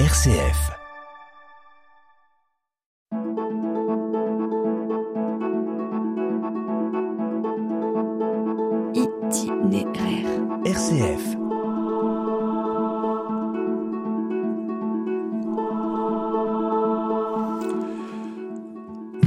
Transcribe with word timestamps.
RCF. 0.00 0.72
Itinéraire. 8.92 10.26
RCF. 10.64 11.36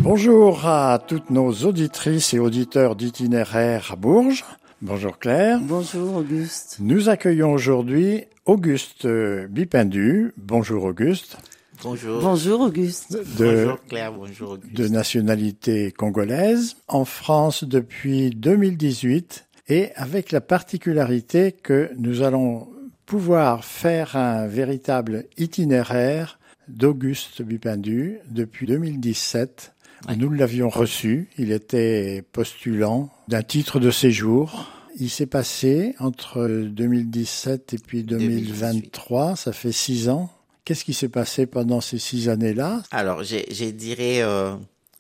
Bonjour 0.02 0.66
à 0.66 1.00
toutes 1.00 1.30
nos 1.30 1.54
auditrices 1.64 2.34
et 2.34 2.40
auditeurs 2.40 2.98
d'itinéraire 2.98 3.92
à 3.94 3.96
Bourges. 3.96 4.44
Bonjour 4.82 5.18
Claire. 5.18 5.60
Bonjour 5.62 6.18
Auguste. 6.18 6.78
Nous 6.80 7.10
accueillons 7.10 7.52
aujourd'hui 7.52 8.26
Auguste 8.46 9.08
Bipendu. 9.08 10.34
Bonjour 10.38 10.84
Auguste. 10.84 11.38
Bonjour. 11.84 12.22
Bonjour 12.22 12.62
Auguste. 12.62 13.14
De, 13.14 13.64
Bonjour 13.64 13.80
Claire, 13.88 14.14
bonjour 14.14 14.52
Auguste. 14.52 14.74
de 14.74 14.88
nationalité 14.88 15.92
congolaise, 15.92 16.76
en 16.88 17.06
France 17.06 17.64
depuis 17.64 18.30
2018 18.30 19.46
et 19.68 19.92
avec 19.96 20.32
la 20.32 20.42
particularité 20.42 21.52
que 21.52 21.90
nous 21.98 22.22
allons 22.22 22.68
pouvoir 23.06 23.66
faire 23.66 24.16
un 24.16 24.46
véritable 24.48 25.26
itinéraire 25.38 26.40
d'Auguste 26.68 27.42
Bipendu 27.42 28.20
depuis 28.30 28.68
2017. 28.68 29.74
Nous 30.16 30.30
l'avions 30.30 30.70
reçu, 30.70 31.30
il 31.38 31.52
était 31.52 32.24
postulant 32.32 33.10
d'un 33.28 33.44
titre 33.44 33.80
de 33.80 33.92
séjour. 33.92 34.70
Il 35.00 35.10
s'est 35.10 35.28
passé 35.28 35.96
entre 36.00 36.48
2017 36.48 37.74
et 37.74 37.78
puis 37.78 38.04
2023, 38.04 39.36
ça 39.36 39.54
fait 39.54 39.72
six 39.72 40.10
ans. 40.10 40.30
Qu'est-ce 40.66 40.84
qui 40.84 40.94
s'est 40.94 41.10
passé 41.10 41.46
pendant 41.46 41.82
ces 41.82 42.00
six 42.00 42.30
années-là? 42.30 42.84
Alors, 42.92 43.24
je, 43.24 43.38
je 43.52 43.66
dirais, 43.66 44.22
euh, 44.22 44.56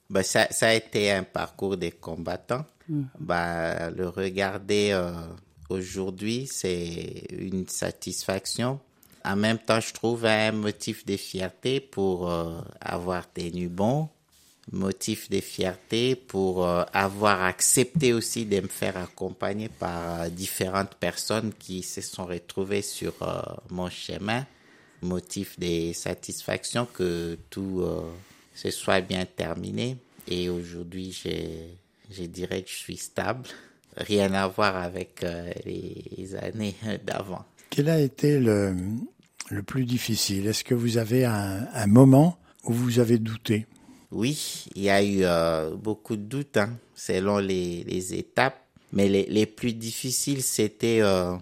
bah, 0.10 0.24
ça, 0.24 0.48
ça 0.52 0.70
a 0.70 0.74
été 0.74 1.12
un 1.12 1.24
parcours 1.24 1.78
des 1.78 1.92
combattants. 1.92 2.66
Bah, 3.20 3.90
le 3.90 4.08
regarder 4.08 4.92
euh, 4.92 5.12
aujourd'hui, 5.70 6.48
c'est 6.50 7.24
une 7.32 7.68
satisfaction. 7.68 8.80
En 9.26 9.36
même 9.36 9.58
temps, 9.58 9.82
je 9.82 9.94
trouve 9.94 10.26
un 10.26 10.54
motif 10.54 11.06
de 11.06 11.18
fierté 11.18 11.82
pour 11.82 12.32
euh, 12.32 12.62
avoir 12.80 13.32
tenu 13.32 13.68
bon, 13.68 14.08
motif 14.72 15.30
de 15.30 15.40
fierté 15.40 16.16
pour 16.16 16.66
euh, 16.66 16.84
avoir 16.94 17.44
accepté 17.44 18.14
aussi 18.14 18.46
de 18.46 18.62
me 18.62 18.68
faire 18.68 18.98
accompagner 18.98 19.70
par 19.70 20.22
euh, 20.22 20.30
différentes 20.30 20.96
personnes 20.96 21.54
qui 21.58 21.84
se 21.84 22.02
sont 22.02 22.26
retrouvées 22.26 22.82
sur 22.82 23.14
euh, 23.22 23.42
mon 23.70 23.90
chemin. 23.90 24.46
Motif 25.02 25.60
de 25.60 25.94
satisfaction 25.94 26.88
que 26.92 27.38
tout 27.52 27.86
se 28.56 28.72
soit 28.72 29.00
bien 29.02 29.26
terminé. 29.26 29.96
Et 30.28 30.50
aujourd'hui, 30.50 31.12
je, 31.12 31.30
je 32.10 32.24
dirais 32.24 32.64
que 32.64 32.70
je 32.70 32.78
suis 32.78 32.98
stable. 32.98 33.48
Rien 33.96 34.34
à 34.34 34.48
voir 34.48 34.76
avec 34.76 35.24
les 35.66 36.36
années 36.42 36.74
d'avant. 37.06 37.46
Quel 37.70 37.90
a 37.90 38.00
été 38.00 38.40
le, 38.40 38.76
le 39.52 39.62
plus 39.62 39.86
difficile? 39.86 40.48
Est-ce 40.48 40.64
que 40.64 40.74
vous 40.74 40.98
avez 40.98 41.26
un, 41.26 41.68
un 41.72 41.88
moment 41.88 42.40
où 42.64 42.74
vous 42.74 42.98
avez 42.98 43.20
douté? 43.20 43.68
Oui, 44.12 44.66
il 44.76 44.84
y 44.84 44.90
a 44.90 45.04
eu 45.04 45.20
euh, 45.24 45.76
beaucoup 45.76 46.16
de 46.16 46.24
doutes 46.24 46.58
hein, 46.58 46.72
selon 46.96 47.40
les, 47.40 47.84
les 47.84 48.14
étapes, 48.14 48.62
mais 48.94 49.10
les, 49.10 49.26
les 49.26 49.46
plus 49.46 49.74
difficiles, 49.74 50.42
c'était 50.42 51.00
euh, 51.02 51.36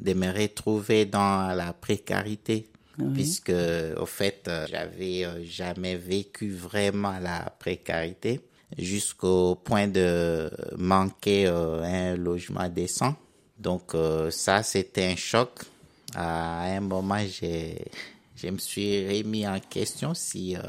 de 0.00 0.14
me 0.14 0.30
retrouver 0.30 1.04
dans 1.06 1.54
la 1.56 1.72
précarité, 1.72 2.68
puisque 3.14 3.52
au 3.96 4.06
fait, 4.06 4.44
euh, 4.46 4.66
j'avais 4.70 5.44
jamais 5.44 5.96
vécu 5.96 6.52
vraiment 6.52 7.18
la 7.18 7.52
précarité 7.58 8.40
jusqu'au 8.78 9.56
point 9.56 9.88
de 9.88 10.50
manquer 10.76 11.46
euh, 11.46 11.82
un 11.82 12.16
logement 12.16 12.68
décent. 12.68 13.14
Donc 13.58 13.94
euh, 13.94 14.30
ça, 14.30 14.62
c'était 14.62 15.06
un 15.06 15.16
choc. 15.16 15.50
À 16.14 16.64
un 16.64 16.80
moment, 16.80 17.20
je 17.40 18.48
me 18.48 18.58
suis 18.58 19.06
remis 19.06 19.46
en 19.46 19.58
question 19.60 20.14
si 20.14 20.56
euh, 20.56 20.60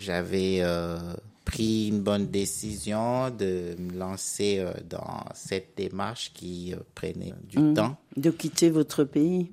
j'avais 0.00 0.58
euh, 0.62 0.96
pris 1.44 1.88
une 1.88 2.00
bonne 2.00 2.26
décision 2.26 3.30
de 3.30 3.76
me 3.78 3.96
lancer 3.98 4.58
euh, 4.58 4.72
dans 4.88 5.24
cette 5.34 5.76
démarche 5.76 6.32
qui 6.32 6.72
euh, 6.72 6.78
prenait 6.94 7.34
du 7.48 7.74
temps. 7.74 7.96
De 8.16 8.30
quitter 8.30 8.70
votre 8.70 9.04
pays. 9.04 9.52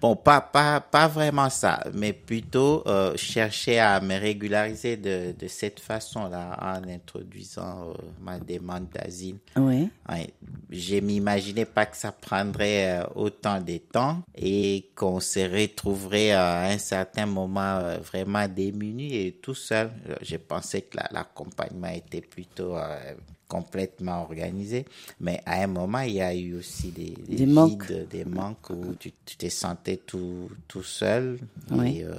Bon, 0.00 0.14
pas, 0.14 0.40
pas, 0.40 0.80
pas 0.80 1.08
vraiment 1.08 1.50
ça, 1.50 1.82
mais 1.92 2.12
plutôt 2.12 2.84
euh, 2.86 3.16
chercher 3.16 3.80
à 3.80 4.00
me 4.00 4.16
régulariser 4.16 4.96
de, 4.96 5.32
de 5.36 5.48
cette 5.48 5.80
façon-là 5.80 6.56
en 6.62 6.88
introduisant 6.88 7.88
euh, 7.90 7.94
ma 8.20 8.38
demande 8.38 8.88
d'asile. 8.90 9.38
Oui. 9.56 9.90
Ouais, 10.08 10.30
je 10.70 11.00
m'imaginais 11.00 11.64
pas 11.64 11.84
que 11.86 11.96
ça 11.96 12.12
prendrait 12.12 13.00
euh, 13.00 13.04
autant 13.16 13.60
de 13.60 13.76
temps 13.78 14.22
et 14.36 14.88
qu'on 14.94 15.18
se 15.18 15.40
retrouverait 15.40 16.30
à 16.30 16.60
un 16.66 16.78
certain 16.78 17.26
moment 17.26 17.78
euh, 17.78 17.98
vraiment 17.98 18.46
démuni 18.46 19.16
et 19.16 19.32
tout 19.32 19.54
seul. 19.54 19.90
Je 20.22 20.36
pensais 20.36 20.82
que 20.82 20.96
la- 20.96 21.08
l'accompagnement 21.10 21.88
était 21.88 22.20
plutôt 22.20 22.76
euh, 22.76 23.14
complètement 23.48 24.22
organisé, 24.22 24.84
mais 25.20 25.40
à 25.46 25.62
un 25.62 25.66
moment 25.66 26.00
il 26.00 26.14
y 26.14 26.20
a 26.20 26.34
eu 26.34 26.54
aussi 26.56 26.88
des, 26.90 27.14
des, 27.26 27.36
Des 27.36 27.46
manques. 27.46 27.90
des 28.10 28.24
manques 28.24 28.70
où 28.70 28.94
tu, 29.00 29.10
te 29.12 29.48
sentais 29.48 29.96
tout 29.96 30.50
tout 30.68 30.82
seul 30.82 31.38
Oui. 31.70 31.98
et 31.98 32.04
euh, 32.04 32.14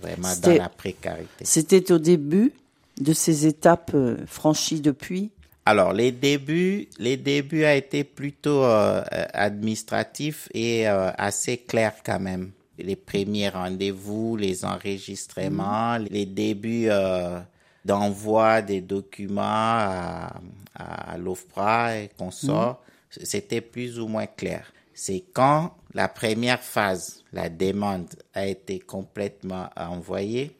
vraiment 0.00 0.34
dans 0.42 0.54
la 0.58 0.68
précarité. 0.68 1.44
C'était 1.44 1.90
au 1.92 1.98
début 1.98 2.52
de 3.00 3.12
ces 3.12 3.46
étapes 3.46 3.92
euh, 3.94 4.16
franchies 4.26 4.80
depuis? 4.80 5.30
Alors, 5.66 5.94
les 5.94 6.12
débuts, 6.12 6.88
les 6.98 7.16
débuts 7.16 7.64
a 7.64 7.74
été 7.74 8.04
plutôt 8.04 8.64
euh, 8.64 9.02
administratifs 9.32 10.48
et 10.52 10.86
euh, 10.88 11.10
assez 11.16 11.56
clairs 11.56 11.94
quand 12.04 12.20
même. 12.20 12.50
Les 12.78 12.96
premiers 12.96 13.48
rendez-vous, 13.48 14.36
les 14.36 14.64
enregistrements, 14.64 15.96
les 16.10 16.26
débuts 16.26 16.88
euh, 16.90 17.38
d'envoi 17.84 18.62
des 18.62 18.80
documents 18.80 19.42
à, 19.42 20.40
à 20.74 21.18
l'OFPRA 21.18 21.98
et 21.98 22.10
consorts, 22.16 22.82
c'était 23.10 23.60
plus 23.60 23.98
ou 24.00 24.08
moins 24.08 24.26
clair. 24.26 24.72
C'est 24.94 25.24
quand 25.32 25.74
la 25.92 26.08
première 26.08 26.60
phase, 26.60 27.22
la 27.32 27.48
demande 27.48 28.06
a 28.32 28.46
été 28.46 28.78
complètement 28.78 29.68
envoyée, 29.76 30.56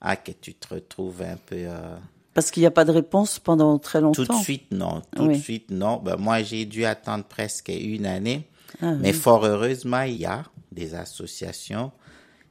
ah, 0.00 0.16
que 0.16 0.32
tu 0.32 0.54
te 0.54 0.74
retrouves 0.74 1.22
un 1.22 1.36
peu... 1.36 1.56
euh, 1.58 1.96
Parce 2.34 2.50
qu'il 2.50 2.62
n'y 2.62 2.66
a 2.66 2.70
pas 2.70 2.84
de 2.84 2.92
réponse 2.92 3.38
pendant 3.38 3.78
très 3.78 4.00
longtemps. 4.00 4.24
tout 4.24 4.32
de 4.32 4.38
suite, 4.42 4.70
non. 4.70 5.02
Tout 5.16 5.24
Oui. 5.24 5.36
de 5.38 5.42
suite, 5.42 5.70
non. 5.70 5.96
Ben, 6.02 6.16
moi, 6.16 6.42
j'ai 6.42 6.64
dû 6.66 6.84
attendre 6.84 7.24
presque 7.24 7.68
une 7.70 8.06
année. 8.06 8.46
Ah 8.82 8.92
mais 8.92 9.12
fort 9.14 9.44
heureusement, 9.46 10.02
il 10.02 10.16
y 10.16 10.26
a 10.26 10.44
des 10.70 10.94
associations 10.94 11.90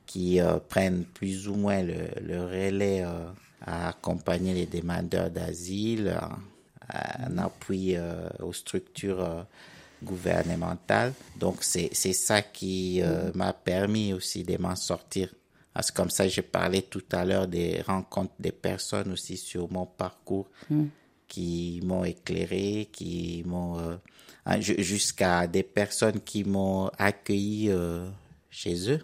qui 0.07 0.39
euh, 0.41 0.57
prennent 0.67 1.03
plus 1.05 1.47
ou 1.47 1.55
moins 1.55 1.83
le, 1.83 2.07
le 2.21 2.43
relais 2.43 3.03
euh, 3.05 3.25
à 3.67 3.89
accompagner 3.89 4.53
les 4.53 4.65
demandeurs 4.65 5.29
d'asile, 5.29 6.17
en 6.89 7.37
appui 7.37 7.95
euh, 7.97 8.29
aux 8.41 8.53
structures 8.53 9.21
euh, 9.21 9.43
gouvernementales. 10.03 11.13
Donc, 11.37 11.63
c'est 11.63 11.89
c'est 11.91 12.13
ça 12.13 12.41
qui 12.41 13.01
euh, 13.01 13.31
m'a 13.35 13.51
permis 13.53 14.13
aussi 14.13 14.43
de 14.43 14.57
m'en 14.57 14.75
sortir. 14.75 15.33
Parce 15.73 15.91
que 15.91 15.97
comme 15.97 16.09
ça, 16.09 16.27
j'ai 16.27 16.41
parlé 16.41 16.81
tout 16.83 17.03
à 17.11 17.23
l'heure 17.25 17.47
des 17.47 17.81
rencontres 17.81 18.33
des 18.39 18.51
personnes 18.53 19.11
aussi 19.11 19.37
sur 19.37 19.71
mon 19.71 19.85
parcours 19.85 20.47
qui 21.27 21.81
m'ont 21.83 22.03
éclairé, 22.05 22.89
qui 22.91 23.43
m'ont 23.45 23.99
ju- 24.59 24.81
jusqu'à 24.81 25.45
des 25.45 25.61
personnes 25.63 26.21
qui 26.21 26.43
m'ont 26.45 26.87
accueilli 26.97 27.69
chez 28.49 28.89
eux 28.91 29.03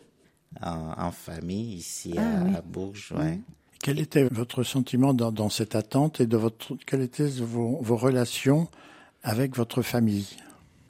en, 0.62 0.94
en 0.98 1.12
famille 1.12 1.75
ici 1.75 2.18
à, 2.18 2.57
à 2.57 2.62
Bourges. 2.62 3.12
ouais. 3.16 3.39
Quel 3.83 4.00
était 4.00 4.24
votre 4.31 4.63
sentiment 4.63 5.13
dans, 5.13 5.31
dans 5.33 5.50
cette 5.50 5.75
attente 5.75 6.21
et 6.21 6.25
de 6.25 6.38
votre, 6.38 6.77
quelles 6.88 7.01
étaient 7.01 7.27
vos, 7.27 7.80
vos 7.81 7.97
relations 7.97 8.69
avec 9.24 9.57
votre 9.57 9.81
famille? 9.81 10.38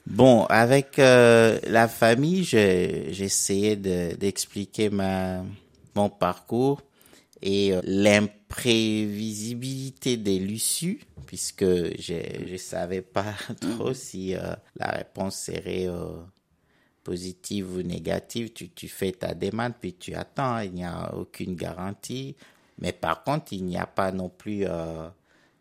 Bon, 0.05 0.45
avec 0.45 0.99
euh, 0.99 1.59
la 1.65 1.87
famille, 1.87 2.43
je- 2.43 3.07
j'essayais 3.09 3.75
de- 3.77 4.15
d'expliquer 4.15 4.91
ma 4.91 5.43
mon 5.95 6.09
parcours 6.09 6.83
et 7.41 7.73
euh, 7.73 7.81
l'imprévisibilité 7.83 10.17
de 10.17 10.29
l'issue, 10.31 11.01
puisque 11.25 11.65
je 11.65 12.45
je 12.47 12.57
savais 12.57 13.01
pas 13.01 13.33
trop 13.59 13.95
si 13.95 14.35
euh, 14.35 14.53
la 14.75 14.89
réponse 14.91 15.37
serait 15.37 15.87
positive 17.03 17.73
ou 17.75 17.81
négative. 17.81 18.53
Tu 18.53 18.69
tu 18.69 18.87
fais 18.87 19.13
ta 19.13 19.33
demande 19.33 19.73
puis 19.81 19.95
tu 19.95 20.13
attends. 20.13 20.59
Il 20.59 20.73
n'y 20.73 20.85
a 20.85 21.15
aucune 21.15 21.55
garantie. 21.55 22.35
Mais 22.79 22.91
par 22.91 23.23
contre, 23.23 23.53
il 23.53 23.63
n'y 23.65 23.77
a 23.77 23.85
pas 23.85 24.11
non 24.11 24.29
plus 24.29 24.65
euh, 24.67 25.07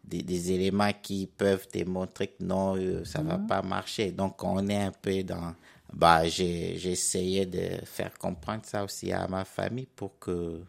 des, 0.04 0.22
des 0.22 0.52
éléments 0.52 0.92
qui 1.02 1.26
peuvent 1.26 1.68
te 1.68 1.84
montrer 1.84 2.28
que 2.28 2.42
non, 2.42 2.76
euh, 2.76 3.04
ça 3.04 3.22
va 3.22 3.38
pas 3.38 3.62
marcher. 3.62 4.10
Donc, 4.12 4.42
on 4.42 4.66
est 4.68 4.82
un 4.82 4.92
peu 4.92 5.22
dans, 5.22 5.54
bah, 5.92 6.26
j'ai 6.26 6.74
essayé 6.90 7.46
de 7.46 7.84
faire 7.84 8.16
comprendre 8.18 8.62
ça 8.64 8.82
aussi 8.84 9.12
à 9.12 9.26
ma 9.28 9.44
famille 9.44 9.88
pour 9.94 10.18
que 10.18 10.60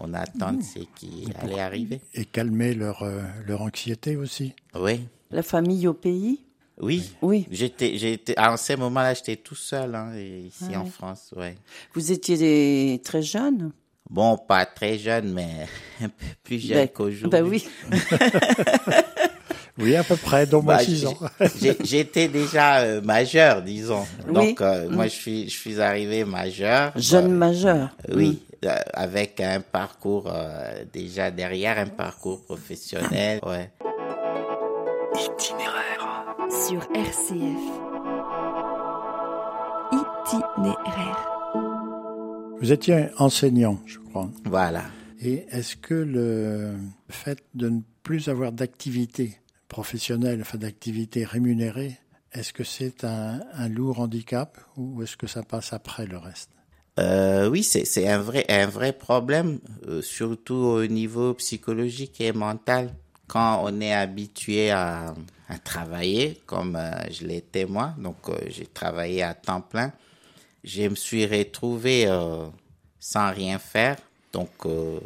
on 0.00 0.12
attende 0.14 0.60
ce 0.62 0.80
qui 0.96 1.28
allait 1.38 1.60
arriver. 1.60 2.00
Et 2.14 2.24
calmer 2.24 2.74
leur, 2.74 3.02
euh, 3.02 3.22
leur 3.46 3.62
anxiété 3.62 4.16
aussi. 4.16 4.52
Oui, 4.74 5.06
La 5.30 5.42
famille 5.44 5.86
au 5.86 5.94
pays? 5.94 6.40
Oui. 6.80 7.12
Oui. 7.22 7.46
J'étais, 7.52 7.96
j'étais, 7.96 8.36
en 8.36 8.56
ce 8.56 8.72
moment-là, 8.72 9.14
j'étais 9.14 9.36
tout 9.36 9.54
seul 9.54 9.94
hein, 9.94 10.12
ici 10.18 10.64
Ah 10.74 10.80
en 10.80 10.82
oui. 10.84 10.90
France. 10.90 11.32
Ouais. 11.36 11.54
Vous 11.94 12.10
étiez 12.10 12.36
des- 12.36 13.00
très 13.04 13.22
jeune 13.22 13.70
Bon, 14.10 14.36
pas 14.36 14.66
très 14.66 14.98
jeune, 14.98 15.32
mais 15.32 15.66
un 16.02 16.08
peu 16.08 16.26
plus 16.42 16.58
jeune 16.60 16.78
Ben- 16.78 16.88
qu'aujourd'hui. 16.88 17.30
Ben 17.30 17.42
oui. 17.44 17.68
Oui, 19.76 19.96
à 19.96 20.04
peu 20.04 20.14
près, 20.14 20.46
dont 20.46 20.62
moi 20.62 20.76
Bah, 20.76 20.84
6 20.84 21.04
ans. 21.06 21.18
j'ai- 21.60 21.76
J'étais 21.82 22.28
déjà 22.28 22.78
euh, 22.82 23.00
majeur, 23.00 23.60
disons. 23.60 24.04
Oui. 24.28 24.32
Donc, 24.32 24.60
euh, 24.60 24.88
moi, 24.88 25.06
je 25.06 25.10
suis, 25.16 25.48
je 25.50 25.58
suis 25.58 25.80
arrivé 25.80 26.24
majeur. 26.24 26.92
Jeune 26.94 27.32
Euh, 27.32 27.36
majeur. 27.36 27.88
Oui, 28.14 28.40
euh, 28.64 28.76
avec 28.92 29.40
un 29.40 29.60
parcours 29.60 30.30
euh, 30.32 30.84
déjà 30.92 31.32
derrière, 31.32 31.76
un 31.76 31.86
parcours 31.88 32.44
professionnel. 32.44 33.40
Ouais. 33.44 33.68
Itinéraire. 35.16 36.36
Sur 36.50 36.80
RCF. 36.94 37.64
Itinéraire. 39.92 41.33
Vous 42.64 42.72
étiez 42.72 43.08
enseignant, 43.18 43.78
je 43.84 43.98
crois. 43.98 44.30
Voilà. 44.46 44.84
Et 45.20 45.44
est-ce 45.50 45.76
que 45.76 45.92
le 45.92 46.72
fait 47.10 47.44
de 47.54 47.68
ne 47.68 47.80
plus 48.02 48.28
avoir 48.28 48.52
d'activité 48.52 49.38
professionnelle, 49.68 50.40
enfin 50.40 50.56
d'activité 50.56 51.26
rémunérée, 51.26 51.98
est-ce 52.32 52.54
que 52.54 52.64
c'est 52.64 53.04
un, 53.04 53.40
un 53.52 53.68
lourd 53.68 54.00
handicap 54.00 54.58
ou 54.78 55.02
est-ce 55.02 55.18
que 55.18 55.26
ça 55.26 55.42
passe 55.42 55.74
après 55.74 56.06
le 56.06 56.16
reste? 56.16 56.48
Euh, 56.98 57.50
oui, 57.50 57.62
c'est 57.62 58.08
un 58.08 58.16
vrai 58.18 58.46
un 58.48 58.66
vrai 58.66 58.94
problème, 58.94 59.58
euh, 59.86 60.00
surtout 60.00 60.54
au 60.54 60.86
niveau 60.86 61.34
psychologique 61.34 62.18
et 62.22 62.32
mental. 62.32 62.94
Quand 63.26 63.60
on 63.62 63.78
est 63.82 63.92
habitué 63.92 64.70
à, 64.70 65.12
à 65.50 65.58
travailler, 65.58 66.40
comme 66.46 66.76
euh, 66.76 66.92
je 67.10 67.26
l'étais 67.26 67.66
moi, 67.66 67.94
donc 67.98 68.16
j'ai 68.48 68.64
travaillé 68.64 69.22
à 69.22 69.34
temps 69.34 69.60
plein, 69.60 69.92
je 70.64 70.82
me 70.88 70.94
suis 70.94 71.26
retrouvé 71.26 72.06
euh, 72.06 72.46
sans 72.98 73.30
rien 73.32 73.58
faire, 73.58 73.96
donc 74.32 74.50
euh, 74.64 74.98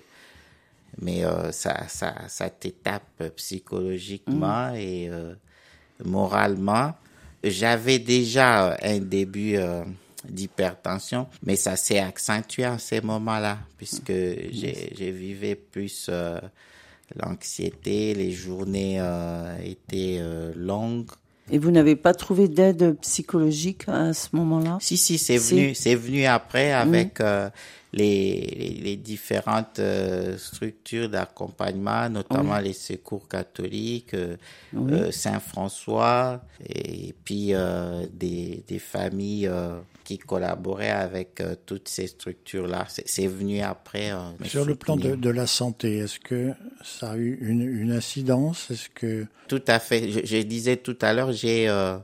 mais 1.00 1.24
euh, 1.24 1.52
ça 1.52 1.88
ça 1.88 2.14
ça 2.28 2.48
t'étape 2.48 3.22
psychologiquement 3.36 4.72
et 4.74 5.08
euh, 5.08 5.34
moralement. 6.04 6.94
J'avais 7.44 7.98
déjà 7.98 8.76
un 8.82 8.98
début 8.98 9.56
euh, 9.56 9.84
d'hypertension, 10.24 11.28
mais 11.42 11.56
ça 11.56 11.76
s'est 11.76 12.00
accentué 12.00 12.66
en 12.66 12.78
ces 12.78 13.00
moments-là, 13.00 13.58
puisque 13.76 14.12
j'ai 14.12 14.92
j'ai 14.96 15.10
vivé 15.12 15.54
plus 15.54 16.06
euh, 16.08 16.40
l'anxiété, 17.16 18.14
les 18.14 18.32
journées 18.32 19.00
euh, 19.00 19.56
étaient 19.62 20.18
euh, 20.20 20.52
longues. 20.54 21.10
Et 21.50 21.58
vous 21.58 21.70
n'avez 21.70 21.96
pas 21.96 22.14
trouvé 22.14 22.48
d'aide 22.48 22.96
psychologique 23.00 23.88
à 23.88 24.12
ce 24.12 24.28
moment-là? 24.32 24.78
Si, 24.80 24.96
si, 24.96 25.18
c'est 25.18 25.38
Si. 25.38 25.54
venu, 25.54 25.74
c'est 25.74 25.94
venu 25.94 26.26
après 26.26 26.72
avec 26.72 27.20
euh, 27.20 27.48
les, 27.92 28.40
les, 28.58 28.80
les 28.82 28.96
différentes 28.96 29.78
euh, 29.78 30.36
structures 30.36 31.08
d'accompagnement, 31.08 32.08
notamment 32.10 32.58
les 32.58 32.74
secours 32.74 33.28
catholiques, 33.28 34.14
euh, 34.14 34.36
euh, 34.76 35.10
Saint-François, 35.10 36.42
et 36.68 37.14
puis 37.24 37.54
euh, 37.54 38.06
des, 38.12 38.62
des 38.68 38.78
familles 38.78 39.46
euh, 39.48 39.78
qui 40.08 40.16
collaboraient 40.16 40.88
avec 40.88 41.38
euh, 41.42 41.54
toutes 41.66 41.86
ces 41.86 42.06
structures-là. 42.06 42.86
C'est, 42.88 43.26
venu 43.26 43.60
après. 43.60 44.10
euh, 44.10 44.30
Sur 44.46 44.64
le 44.64 44.74
plan 44.74 44.96
de, 44.96 45.28
la 45.28 45.46
santé, 45.46 45.98
est-ce 45.98 46.18
que 46.18 46.52
ça 46.82 47.10
a 47.10 47.16
eu 47.18 47.36
une, 47.42 47.60
une 47.60 47.92
incidence? 47.92 48.70
Est-ce 48.70 48.88
que 48.88 49.26
Tout 49.48 49.60
à 49.66 49.78
fait. 49.78 50.10
Je, 50.10 50.20
je 50.24 50.38
disais 50.38 50.78
tout 50.78 50.96
à 51.02 51.12
l'heure, 51.12 51.32
j'ai 51.32 51.68
euh, 51.68 51.98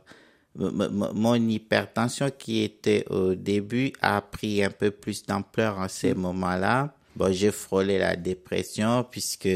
mon 0.54 1.34
hypertension 1.36 2.30
qui 2.36 2.62
était 2.62 3.06
au 3.08 3.34
début 3.34 3.94
a 4.02 4.20
pris 4.20 4.62
un 4.62 4.70
peu 4.70 4.90
plus 4.90 5.24
d'ampleur 5.24 5.78
en 5.78 5.88
ces 5.88 6.12
moments-là. 6.12 6.94
Bon, 7.16 7.32
j'ai 7.32 7.52
frôlé 7.52 7.96
la 7.98 8.16
dépression 8.16 9.06
puisque 9.10 9.48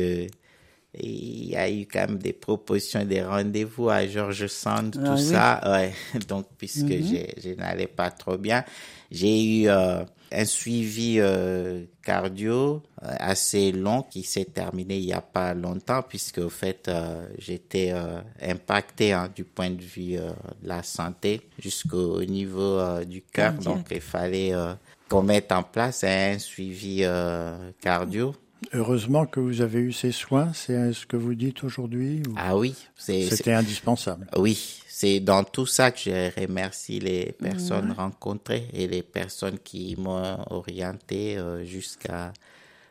il 1.03 1.51
y 1.51 1.57
a 1.57 1.71
eu 1.71 1.87
quand 1.87 2.07
même 2.09 2.19
des 2.19 2.33
propositions, 2.33 3.05
des 3.05 3.23
rendez-vous 3.23 3.89
à 3.91 4.07
George 4.07 4.47
Sand, 4.47 4.93
tout 4.93 5.01
Ah 5.05 5.15
oui. 5.15 5.23
ça. 5.23 5.61
Ouais. 5.67 5.93
Donc, 6.29 6.47
puisque 6.57 6.89
j'ai- 6.89 7.35
je 7.43 7.51
n'allais 7.51 7.87
pas 7.87 8.11
trop 8.11 8.37
bien, 8.37 8.65
j'ai 9.11 9.63
eu 9.63 9.69
euh, 9.69 10.05
un 10.31 10.45
suivi 10.45 11.17
euh, 11.21 11.85
cardio 12.05 12.83
euh, 13.03 13.15
assez 13.19 13.73
long 13.73 14.03
qui 14.03 14.23
s'est 14.23 14.45
terminé 14.45 14.99
il 14.99 15.05
y 15.07 15.13
a 15.15 15.23
pas 15.23 15.55
longtemps 15.55 16.03
puisque 16.07 16.39
au 16.39 16.51
fait 16.51 16.87
euh, 16.89 17.27
j'étais 17.39 17.93
euh, 17.93 18.21
impacté 18.43 19.13
hein, 19.15 19.31
du 19.35 19.45
point 19.45 19.71
de 19.71 19.81
vue 19.81 20.17
euh, 20.19 20.29
de 20.63 20.69
la 20.69 20.83
santé 20.83 21.41
jusqu'au 21.59 22.23
niveau 22.25 22.61
euh, 22.79 23.05
du 23.05 23.23
cœur 23.23 23.53
Cardiaque. 23.55 23.65
donc 23.77 23.87
il 23.91 24.01
fallait 24.03 24.53
euh, 24.53 24.75
qu'on 25.09 25.23
mette 25.23 25.51
en 25.53 25.63
place 25.63 26.05
un 26.05 26.39
suivi 26.39 26.99
euh, 27.05 27.71
cardio 27.81 28.35
heureusement 28.73 29.27
que 29.27 29.41
vous 29.41 29.61
avez 29.61 29.81
eu 29.81 29.93
ces 29.93 30.13
soins 30.13 30.53
C'est 30.53 30.93
ce 30.93 31.07
que 31.07 31.17
vous 31.17 31.35
dites 31.35 31.65
aujourd'hui 31.65 32.23
ou 32.29 32.35
ah 32.37 32.57
oui 32.57 32.75
C'était 32.97 33.53
indispensable. 33.53 34.27
Oui, 34.37 34.81
c'est 34.89 35.21
dans 35.21 35.45
tout 35.45 35.67
ça 35.67 35.91
que 35.91 35.99
je 36.01 36.41
remercie 36.41 36.99
les 37.01 37.33
personnes 37.33 37.93
rencontrées 37.93 38.67
et 38.73 38.89
les 38.89 39.03
personnes 39.03 39.59
qui 39.59 39.97
m'ont 39.99 40.39
orienté 40.51 41.39
euh, 41.39 41.65
jusqu'à 41.65 42.33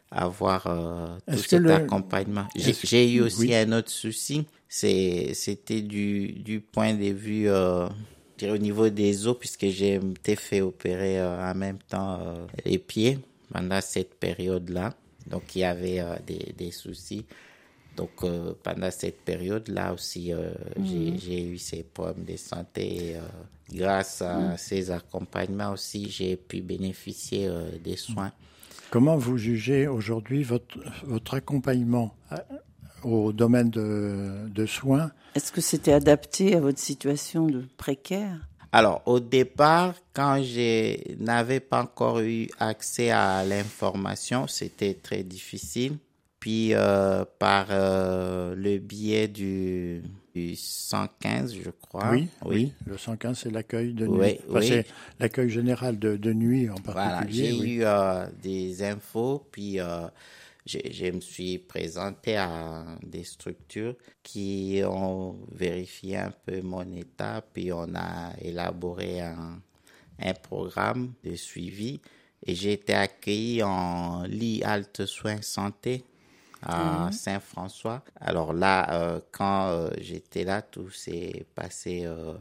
avoir 0.09 0.67
euh, 0.67 1.17
tout 1.29 1.37
cet 1.37 1.59
le- 1.61 1.71
accompagnement. 1.71 2.47
J'ai 2.55 3.13
eu 3.13 3.21
aussi 3.21 3.39
oui. 3.47 3.55
un 3.55 3.71
autre 3.73 3.89
souci, 3.91 4.45
c'était 4.69 5.81
du 5.81 6.31
du 6.31 6.59
point 6.61 6.93
de 6.93 7.11
vue 7.11 7.49
euh, 7.49 7.87
je 8.39 8.45
dirais 8.45 8.51
au 8.57 8.61
niveau 8.61 8.87
des 8.89 9.27
os 9.27 9.37
puisque 9.37 9.65
j'ai 9.67 9.95
été 9.95 10.35
fait 10.35 10.61
opérer 10.61 11.19
euh, 11.19 11.51
en 11.51 11.55
même 11.55 11.79
temps 11.89 12.19
euh, 12.21 12.45
les 12.65 12.77
pieds 12.77 13.19
pendant 13.51 13.81
cette 13.81 14.13
période-là. 14.15 14.93
Donc 15.29 15.55
il 15.55 15.59
y 15.59 15.63
avait 15.63 15.99
euh, 15.99 16.15
des 16.25 16.53
des 16.57 16.71
soucis. 16.71 17.25
Donc 17.95 18.11
euh, 18.23 18.53
pendant 18.63 18.91
cette 18.91 19.21
période-là 19.21 19.93
aussi, 19.93 20.31
euh, 20.31 20.51
j'ai- 20.83 21.17
j'ai 21.19 21.43
eu 21.43 21.57
ces 21.57 21.83
problèmes 21.83 22.25
de 22.25 22.37
santé. 22.37 23.09
Et, 23.11 23.15
euh, 23.17 23.21
grâce 23.73 24.21
à 24.21 24.55
ces 24.57 24.91
accompagnements 24.91 25.71
aussi, 25.73 26.09
j'ai 26.09 26.35
pu 26.37 26.61
bénéficier 26.61 27.47
euh, 27.47 27.71
des 27.83 27.97
soins. 27.97 28.31
Comment 28.91 29.17
vous 29.17 29.37
jugez 29.37 29.87
aujourd'hui 29.87 30.43
votre, 30.43 30.77
votre 31.03 31.33
accompagnement 31.33 32.15
au 33.03 33.33
domaine 33.33 33.69
de, 33.69 34.47
de 34.49 34.65
soins? 34.65 35.11
Est-ce 35.35 35.51
que 35.51 35.59
c'était 35.61 35.91
adapté 35.93 36.55
à 36.55 36.59
votre 36.61 36.79
situation 36.79 37.47
de 37.47 37.65
précaire? 37.77 38.47
Alors 38.71 39.01
au 39.05 39.19
départ, 39.19 39.93
quand 40.13 40.41
je 40.43 40.97
n'avais 41.23 41.59
pas 41.59 41.81
encore 41.83 42.19
eu 42.19 42.49
accès 42.59 43.09
à 43.11 43.43
l'information, 43.45 44.47
c'était 44.47 44.93
très 44.95 45.23
difficile. 45.23 45.97
Puis 46.39 46.73
euh, 46.73 47.25
par 47.39 47.67
euh, 47.71 48.53
le 48.55 48.77
biais 48.77 49.27
du, 49.27 50.03
du 50.35 50.55
115, 50.55 51.55
je 51.55 51.69
crois. 51.71 52.11
oui, 52.11 52.27
oui, 52.45 52.73
le 52.85 52.97
115, 52.97 53.39
c'est 53.39 53.51
l'accueil 53.51 53.93
de 53.93 54.05
nuit. 54.05 54.19
Oui, 54.19 54.39
Enfin, 54.49 54.59
oui. 54.59 54.67
C'est 54.67 54.85
l'accueil 55.19 55.49
général 55.49 55.97
de, 55.97 56.15
de 56.15 56.33
nuit 56.33 56.69
en 56.69 56.75
Voilà, 56.85 57.09
particulier. 57.17 57.45
j'ai 57.51 57.59
oui. 57.59 57.69
eu 57.77 57.81
euh, 57.83 58.27
des 58.43 58.83
infos, 58.83 59.47
puis 59.51 59.79
euh, 59.79 60.07
je, 60.67 60.79
je 60.91 61.05
me 61.05 61.21
suis 61.21 61.57
présenté 61.57 62.37
à 62.37 62.85
des 63.01 63.23
structures 63.23 63.95
qui 64.21 64.81
ont 64.85 65.39
vérifié 65.51 66.17
un 66.17 66.31
peu 66.45 66.61
mon 66.61 66.91
état, 66.93 67.41
puis 67.53 67.71
on 67.71 67.95
a 67.95 68.33
élaboré 68.41 69.21
un, 69.21 69.61
un 70.19 70.33
programme 70.33 71.13
de 71.23 71.35
suivi. 71.35 71.99
Et 72.45 72.53
j'ai 72.53 72.73
été 72.73 72.93
accueilli 72.93 73.63
en 73.63 74.23
lit 74.23 74.61
halte 74.63 75.05
soins 75.05 75.41
santé 75.41 76.05
à 76.61 77.09
Saint-François. 77.11 78.03
Alors 78.19 78.53
là, 78.53 78.91
euh, 78.93 79.19
quand 79.31 79.67
euh, 79.69 79.89
j'étais 79.99 80.43
là, 80.43 80.61
tout 80.61 80.89
s'est 80.89 81.45
passé 81.55 82.03
euh, 82.05 82.33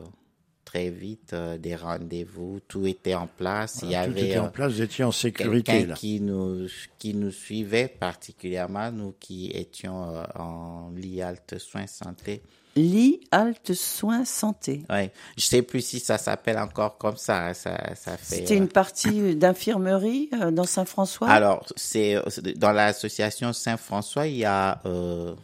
très 0.76 0.90
vite, 0.90 1.32
euh, 1.32 1.56
des 1.56 1.74
rendez-vous, 1.74 2.60
tout 2.68 2.86
était 2.86 3.14
en 3.14 3.26
place. 3.26 3.80
Il 3.82 3.88
y 3.88 3.92
Tout 3.92 3.98
avait 3.98 4.28
était 4.28 4.38
en 4.38 4.46
euh, 4.46 4.48
place, 4.48 4.72
vous 4.72 4.82
étiez 4.82 5.04
en 5.04 5.12
sécurité. 5.12 5.72
quelqu'un 5.72 5.88
Là. 5.88 5.94
qui 5.94 6.20
nous 6.20 6.66
qui 6.98 7.14
nous 7.14 7.30
suivait 7.30 7.88
particulièrement, 7.88 8.90
nous 8.92 9.14
qui 9.18 9.50
étions 9.52 10.14
euh, 10.14 10.22
en 10.38 10.90
lit 10.94 11.22
halte 11.22 11.58
soins 11.58 11.86
santé. 11.86 12.42
Lit, 12.78 13.20
halte, 13.30 13.72
soins, 13.72 14.26
santé. 14.26 14.82
Ouais, 14.90 15.10
je 15.38 15.46
sais 15.46 15.62
plus 15.62 15.80
si 15.80 15.98
ça 15.98 16.18
s'appelle 16.18 16.58
encore 16.58 16.98
comme 16.98 17.16
ça. 17.16 17.46
hein, 17.46 17.54
Ça, 17.54 17.94
ça 17.94 18.18
fait. 18.18 18.36
C'était 18.36 18.54
euh, 18.56 18.58
une 18.58 18.68
partie 18.68 19.34
d'infirmerie 19.34 20.28
euh, 20.34 20.50
dans 20.50 20.64
Saint-François? 20.64 21.30
Alors, 21.30 21.64
c'est 21.74 22.16
c'est- 22.28 22.58
dans 22.58 22.72
l'association 22.72 23.54
Saint-François, 23.54 24.26
il 24.26 24.36
y 24.36 24.44
a 24.44 24.82
euh, 24.84 25.34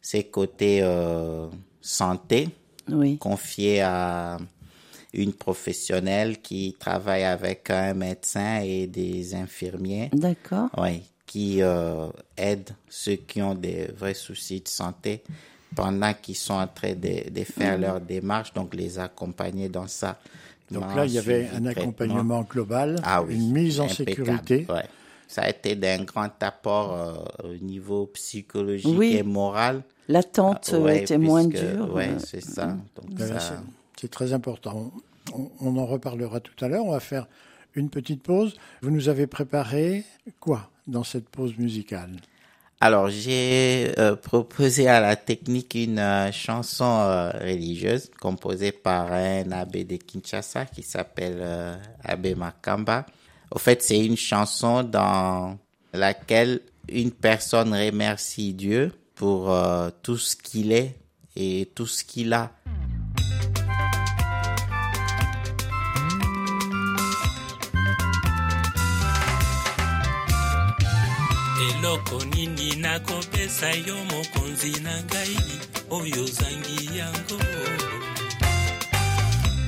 ces 0.00 0.24
côtés 0.24 0.80
euh, 0.82 1.48
santé 1.82 2.48
Oui. 2.90 3.18
confiés 3.18 3.80
à 3.82 4.38
une 5.14 5.32
professionnelle 5.32 6.40
qui 6.40 6.74
travaille 6.78 7.24
avec 7.24 7.68
un 7.70 7.94
médecin 7.94 8.60
et 8.62 8.86
des 8.86 9.34
infirmiers. 9.34 10.08
D'accord. 10.12 10.68
Oui, 10.78 11.02
qui 11.26 11.62
euh, 11.62 12.06
aident 12.36 12.74
ceux 12.88 13.16
qui 13.16 13.42
ont 13.42 13.54
des 13.54 13.86
vrais 13.96 14.14
soucis 14.14 14.60
de 14.60 14.68
santé 14.68 15.22
pendant 15.74 16.12
qu'ils 16.14 16.36
sont 16.36 16.54
en 16.54 16.66
train 16.66 16.94
de, 16.94 17.30
de 17.30 17.44
faire 17.44 17.78
leur 17.78 18.00
démarche, 18.00 18.52
donc 18.52 18.74
les 18.74 18.98
accompagner 18.98 19.68
dans 19.68 19.86
ça. 19.86 20.18
Donc 20.70 20.94
là, 20.94 21.04
il 21.04 21.12
y 21.12 21.18
avait 21.18 21.46
un 21.48 21.60
traitement. 21.60 21.70
accompagnement 21.70 22.42
global, 22.42 23.00
Ah 23.04 23.22
oui, 23.22 23.34
une 23.34 23.52
mise 23.52 23.80
en 23.80 23.84
impeccable, 23.84 24.06
sécurité. 24.40 24.66
ouais. 24.72 24.84
Ça 25.32 25.44
a 25.44 25.48
été 25.48 25.74
d'un 25.76 26.04
grand 26.04 26.30
apport 26.42 26.92
euh, 26.94 27.48
au 27.52 27.54
niveau 27.64 28.04
psychologique 28.08 28.94
Oui. 28.98 29.16
et 29.16 29.22
moral. 29.22 29.82
L'attente 30.08 30.70
euh, 30.74 30.80
Ouais, 30.80 30.98
était 31.00 31.16
moins 31.16 31.48
puisque- 31.48 31.64
dure. 31.64 31.94
Ouais, 31.94 32.08
euh, 32.10 32.18
c'est 32.18 32.42
ça. 32.42 32.76
C'est- 33.96 34.08
très 34.10 34.34
important. 34.34 34.92
On, 35.32 35.50
on 35.60 35.76
en 35.78 35.86
reparlera 35.86 36.40
tout 36.40 36.62
à 36.62 36.68
l'heure. 36.68 36.84
On 36.84 36.90
va 36.90 37.00
faire 37.00 37.26
une 37.74 37.88
petite 37.88 38.22
pause. 38.22 38.56
Vous 38.82 38.90
nous 38.90 39.08
avez 39.08 39.26
préparé 39.26 40.04
quoi 40.38 40.68
dans 40.86 41.04
cette 41.04 41.30
pause 41.30 41.56
musicale? 41.56 42.10
Alors, 42.82 43.08
j'ai 43.08 43.92
euh, 43.98 44.16
proposé 44.16 44.86
à 44.88 45.00
la 45.00 45.16
technique 45.16 45.74
une 45.76 45.98
euh, 46.00 46.30
chanson 46.32 46.84
euh, 46.84 47.30
religieuse 47.30 48.10
composée 48.20 48.72
par 48.72 49.10
un 49.12 49.50
abbé 49.52 49.84
de 49.84 49.96
Kinshasa 49.96 50.66
qui 50.66 50.82
s'appelle 50.82 51.38
euh, 51.40 51.76
Abbé 52.04 52.34
Makamba. 52.34 53.06
Au 53.54 53.58
fait, 53.58 53.82
c'est 53.82 54.04
une 54.04 54.16
chanson 54.16 54.82
dans 54.82 55.58
laquelle 55.92 56.60
une 56.88 57.10
personne 57.10 57.74
remercie 57.74 58.54
Dieu 58.54 58.92
pour 59.14 59.52
euh, 59.52 59.90
tout 60.02 60.16
ce 60.16 60.34
qu'il 60.34 60.72
est 60.72 60.96
et 61.36 61.70
tout 61.74 61.86
ce 61.86 62.02
qu'il 62.02 62.32
a. 62.32 62.50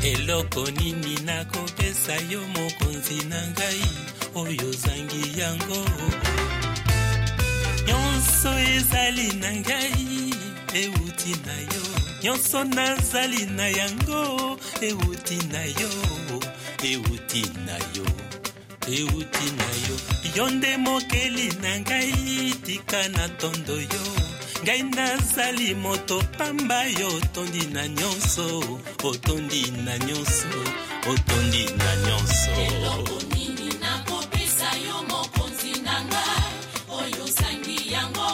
eloko 0.04 0.70
nini 0.70 1.14
nakopesa 1.25 2.14
yo 2.30 2.40
mokonzi 2.54 3.25
na 3.28 3.40
ngai? 3.49 3.88
Oyo 4.34 4.68
ozangi 4.70 5.40
yango. 5.40 5.84
Nyonso 7.87 8.58
ezali 8.58 9.28
na 9.40 9.52
ngai 9.52 10.34
euti 10.75 11.32
na 11.46 11.56
yo. 11.73 11.82
Nyonso 12.23 12.64
nazali 12.64 13.46
na 13.46 13.68
yango 13.68 14.58
euti 14.80 15.38
na 15.52 15.62
yo. 15.80 15.90
Euti 16.82 17.42
na 17.66 17.76
yo 17.96 18.06
euti 18.88 19.46
na 19.58 19.68
yo. 19.87 19.96
Yo 20.37 20.50
nde 20.50 20.76
mokeli 20.76 21.49
na 21.62 21.80
ngai 21.80 22.54
tika 22.66 23.08
na 23.08 23.28
tondo 23.28 23.76
yo 23.80 24.34
ngai 24.64 24.83
nazali 24.83 25.75
moto 25.75 26.18
pamba 26.38 26.85
yo 26.99 27.09
otondi 27.16 27.66
na 27.75 27.88
nyonso 27.88 28.47
otondi 29.04 29.62
na 29.85 29.99
nyonso 29.99 30.49
otondi 31.12 31.64
na 31.80 31.90
nyonso. 32.06 32.50
Eloko 32.66 33.16
nini 33.35 33.68
nakopesa 33.83 34.68
yo 34.87 34.97
mokonzi 35.09 35.73
na 35.87 35.97
ngai 36.04 36.52
oyo 36.99 37.25
osangi 37.25 37.92
yango. 37.92 38.30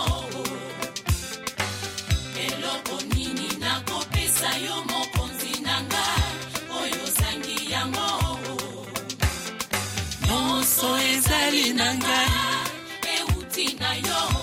Eloko 2.47 2.97
nini 3.15 3.49
nakopesa 3.59 4.51
yo 4.67 4.77
mokonzi 4.91 5.61
na 5.67 5.83
ngai 5.83 6.31
oyo 6.81 7.03
osangi 7.09 7.59
yango. 7.73 8.09
Nyonso 10.27 10.89
ezali 11.13 11.73
na 11.73 11.95
ngai 11.95 12.31
euti 13.19 13.67
na 13.81 13.91
yo 13.95 14.40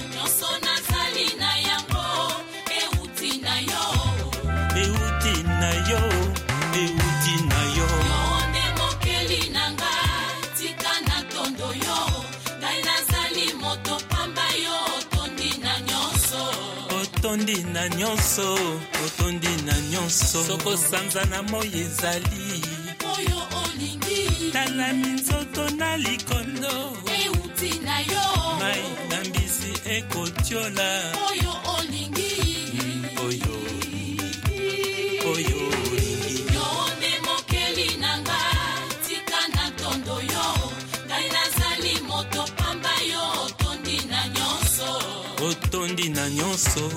otondi 17.58 17.74
na 17.74 17.90
nyonso 17.90 18.54
otondi 19.06 19.48
na 19.66 19.74
nyonso. 19.92 20.44
Soko 20.44 20.78
sanza 20.78 21.26
na 21.26 21.42
moi 21.44 21.68
ezali. 21.74 22.62
Oyo 23.02 23.40
olingi. 23.64 24.52
Tala 24.52 24.94
minzoto 24.94 25.70
na 25.78 25.98
likolo 25.98 26.98
euti 27.06 27.80
na 27.84 28.00
yo. 28.00 28.58
Mai 28.60 28.84
na 29.10 29.24
mbisi 29.24 29.74
ekotiola. 29.90 31.14
Oyo 31.30 31.54
olingi. 31.78 32.32
Oyo. 33.26 33.56
Oyo 35.34 35.58
olingi. 35.92 36.54
Yo 36.54 36.68
nde 36.98 37.12
mokeli 37.26 37.98
na 37.98 38.18
ngai 38.18 38.90
tika 39.08 39.42
na 39.56 39.72
tondo 39.72 40.22
yo. 40.22 40.72
Ngai 41.08 41.30
nazali 41.30 42.02
moto 42.08 42.46
pamba 42.56 42.94
yo 43.12 43.46
otondi 43.46 43.98
na 44.10 44.28
nyonso. 44.28 45.02
Otondi 45.50 46.10
na 46.10 46.30
nyonso 46.30 46.90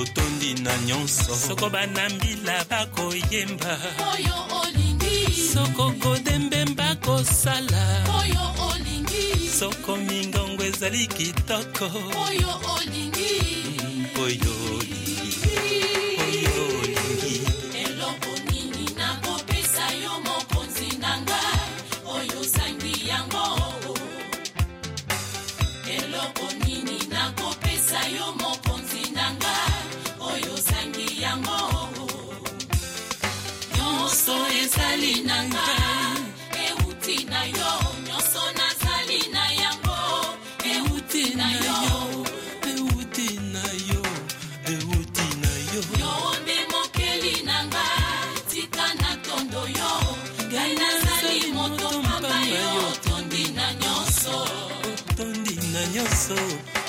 otondi 0.00 0.54
na 0.62 0.76
nyonso. 0.86 1.34
Soko 1.34 1.70
banambila 1.70 2.64
bakoyemba. 2.70 3.78
Oyo 4.12 4.36
olingi. 4.62 5.16
Soko 5.52 5.92
kodembemba 6.02 6.96
kosala 7.04 7.82
oyo 8.20 8.44
olingi. 8.70 9.48
Soko 9.58 9.96
mingongo 9.96 10.64
ezali 10.64 11.06
kitoko. 11.06 11.86
Oyo 12.26 12.50
olingi 12.76 13.47
euti 35.46 37.24
na 37.30 37.44
yo 37.44 37.70
nyonso 38.06 38.42
nazali 38.58 39.20
na 39.32 39.44
yango. 39.62 39.98
Euti 40.64 41.34
na 41.36 41.48
yo 41.52 42.24
euti 42.70 43.28
na 43.52 43.62
yo 43.90 44.02
euti 44.72 45.26
na 45.42 45.52
yo. 45.72 45.80
yo 46.02 46.12
nde 46.42 46.56
mokeli 46.72 47.42
na 47.44 47.64
ngai 47.64 48.34
tika 48.50 48.86
na 49.00 49.10
tondo 49.26 49.62
yo. 49.78 49.92
Ngai 50.50 50.74
nazali 50.74 51.52
moto 51.52 51.88
pamba 52.02 52.40
yo 52.46 52.88
otondi 52.90 53.44
na 53.54 53.66
nyonso. 53.74 54.36
Otondi 55.10 55.54
na 55.72 55.82
nyonso 55.94 56.36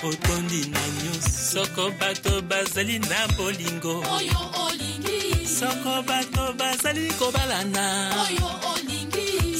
otondi 0.03 0.62
na 0.74 0.82
nyonso. 1.03 1.29
Soko 1.53 1.91
bato 2.00 2.41
bazali 2.41 3.00
na 3.00 3.27
bolingo. 3.38 3.96
Oyo 4.15 4.41
soko 5.60 6.01
bato 6.08 6.54
bazali 6.60 7.08
kobalana. 7.20 7.86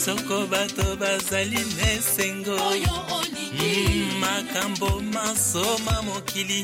Soko 0.06 0.48
bato 0.52 0.96
bazali 1.02 1.62
na 1.78 1.86
esengo 1.98 2.56
mm, 2.56 4.20
makambo 4.24 4.90
masoma 5.14 6.02
mokili. 6.08 6.64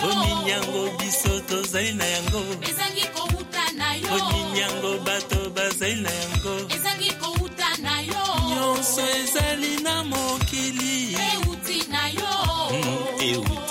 Bonini 0.00 0.50
yango 0.50 0.82
biso 0.98 1.40
tozali 1.48 1.92
na 1.94 2.04
yango. 2.04 2.42
Bonini 4.10 4.60
yango 4.60 4.92
bato 5.06 5.50
bazali 5.50 6.00
na 6.02 6.10
yango. 6.10 6.54
Nyonso 8.48 9.02
ezali 9.18 9.82
na 9.82 10.04
mokili. 10.04 11.16
Euti. 13.20 13.69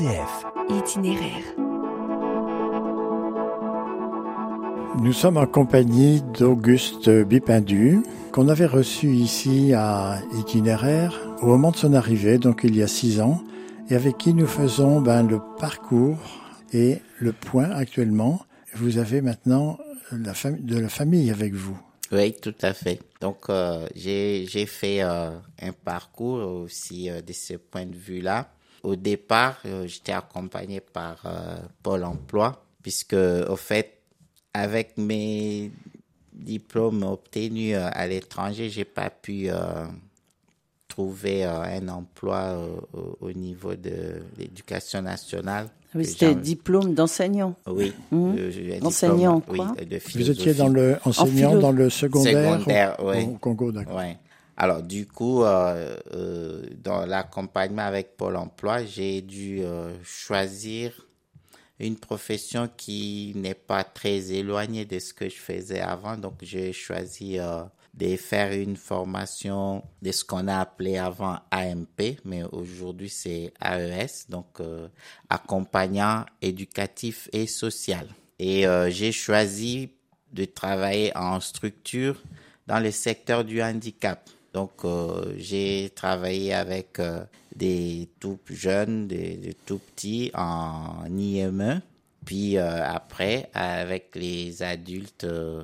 RCF. 0.00 0.46
Itinéraire. 0.70 1.44
Nous 5.02 5.12
sommes 5.12 5.36
en 5.36 5.46
compagnie 5.46 6.22
d'Auguste 6.38 7.10
Bipindu, 7.10 8.00
qu'on 8.32 8.48
avait 8.48 8.66
reçu 8.66 9.08
ici 9.08 9.74
à 9.74 10.20
Itinéraire 10.38 11.20
au 11.42 11.48
moment 11.48 11.70
de 11.70 11.76
son 11.76 11.92
arrivée, 11.92 12.38
donc 12.38 12.62
il 12.64 12.76
y 12.76 12.82
a 12.82 12.86
six 12.86 13.20
ans, 13.20 13.42
et 13.90 13.94
avec 13.94 14.16
qui 14.16 14.32
nous 14.32 14.46
faisons 14.46 15.02
ben, 15.02 15.26
le 15.26 15.38
parcours 15.58 16.18
et 16.72 16.98
le 17.18 17.32
point 17.32 17.70
actuellement. 17.70 18.40
Vous 18.74 18.96
avez 18.96 19.20
maintenant 19.20 19.78
la 20.12 20.32
de 20.50 20.78
la 20.78 20.88
famille 20.88 21.30
avec 21.30 21.52
vous. 21.52 21.78
Oui, 22.10 22.34
tout 22.40 22.54
à 22.62 22.72
fait. 22.72 23.00
Donc, 23.20 23.50
euh, 23.50 23.86
j'ai 23.94 24.46
j'ai 24.48 24.64
fait 24.64 25.02
euh, 25.02 25.30
un 25.60 25.72
parcours 25.72 26.62
aussi 26.62 27.10
euh, 27.10 27.20
de 27.20 27.34
ce 27.34 27.54
point 27.54 27.84
de 27.84 27.94
vue-là. 27.94 28.48
Au 28.82 28.96
départ, 28.96 29.58
euh, 29.66 29.86
j'étais 29.86 30.12
accompagné 30.12 30.80
par 30.80 31.20
euh, 31.26 31.56
Pôle 31.82 32.04
Emploi, 32.04 32.64
puisque 32.82 33.14
au 33.14 33.56
fait, 33.56 33.98
avec 34.54 34.96
mes 34.96 35.70
diplômes 36.32 37.02
obtenus 37.02 37.76
euh, 37.76 37.88
à 37.92 38.06
l'étranger, 38.06 38.70
j'ai 38.70 38.84
pas 38.86 39.10
pu 39.10 39.50
euh, 39.50 39.84
trouver 40.88 41.44
euh, 41.44 41.60
un 41.62 41.88
emploi 41.88 42.36
euh, 42.36 42.68
au, 42.92 43.18
au 43.28 43.32
niveau 43.32 43.74
de 43.74 44.22
l'éducation 44.38 45.02
nationale. 45.02 45.68
Oui, 45.94 46.04
Que 46.04 46.08
c'était 46.08 46.34
diplôme 46.36 46.94
d'enseignant. 46.94 47.56
Oui. 47.66 47.92
Diplôme, 48.12 48.86
Enseignant, 48.86 49.42
oui, 49.48 49.56
quoi 49.58 49.74
de 49.84 49.98
Vous 50.14 50.30
étiez 50.30 50.54
dans 50.54 50.68
le 50.68 50.96
enseignant 51.04 51.58
dans 51.58 51.72
le 51.72 51.90
secondaire, 51.90 52.60
Secondaire, 52.60 52.96
au, 53.00 53.08
ouais. 53.08 53.24
au 53.24 53.38
Congo, 53.38 53.72
d'accord. 53.72 53.96
Ouais. 53.96 54.16
Alors, 54.62 54.82
du 54.82 55.06
coup, 55.06 55.42
euh, 55.42 55.96
euh, 56.12 56.66
dans 56.84 57.06
l'accompagnement 57.06 57.80
avec 57.80 58.18
Pôle 58.18 58.36
emploi, 58.36 58.84
j'ai 58.84 59.22
dû 59.22 59.62
euh, 59.62 59.94
choisir 60.04 60.92
une 61.78 61.96
profession 61.96 62.68
qui 62.76 63.32
n'est 63.36 63.54
pas 63.54 63.84
très 63.84 64.32
éloignée 64.32 64.84
de 64.84 64.98
ce 64.98 65.14
que 65.14 65.30
je 65.30 65.36
faisais 65.36 65.80
avant. 65.80 66.18
Donc, 66.18 66.34
j'ai 66.42 66.74
choisi 66.74 67.38
euh, 67.38 67.62
de 67.94 68.14
faire 68.16 68.52
une 68.52 68.76
formation 68.76 69.82
de 70.02 70.12
ce 70.12 70.26
qu'on 70.26 70.46
a 70.46 70.58
appelé 70.58 70.98
avant 70.98 71.38
AMP, 71.50 72.18
mais 72.26 72.42
aujourd'hui 72.52 73.08
c'est 73.08 73.54
AES, 73.64 74.28
donc 74.28 74.60
euh, 74.60 74.88
accompagnant 75.30 76.26
éducatif 76.42 77.30
et 77.32 77.46
social. 77.46 78.06
Et 78.38 78.66
euh, 78.66 78.90
j'ai 78.90 79.12
choisi 79.12 79.92
de 80.34 80.44
travailler 80.44 81.16
en 81.16 81.40
structure 81.40 82.22
dans 82.66 82.78
le 82.78 82.90
secteur 82.90 83.42
du 83.42 83.62
handicap. 83.62 84.28
Donc, 84.52 84.84
euh, 84.84 85.34
j'ai 85.36 85.90
travaillé 85.94 86.52
avec 86.52 86.98
euh, 86.98 87.24
des 87.54 88.08
tout 88.18 88.38
jeunes, 88.50 89.06
des, 89.06 89.36
des 89.36 89.54
tout 89.54 89.78
petits 89.78 90.30
en 90.34 91.04
IME. 91.08 91.80
Puis 92.24 92.58
euh, 92.58 92.84
après, 92.84 93.48
avec 93.54 94.10
les 94.14 94.62
adultes. 94.62 95.24
euh, 95.24 95.62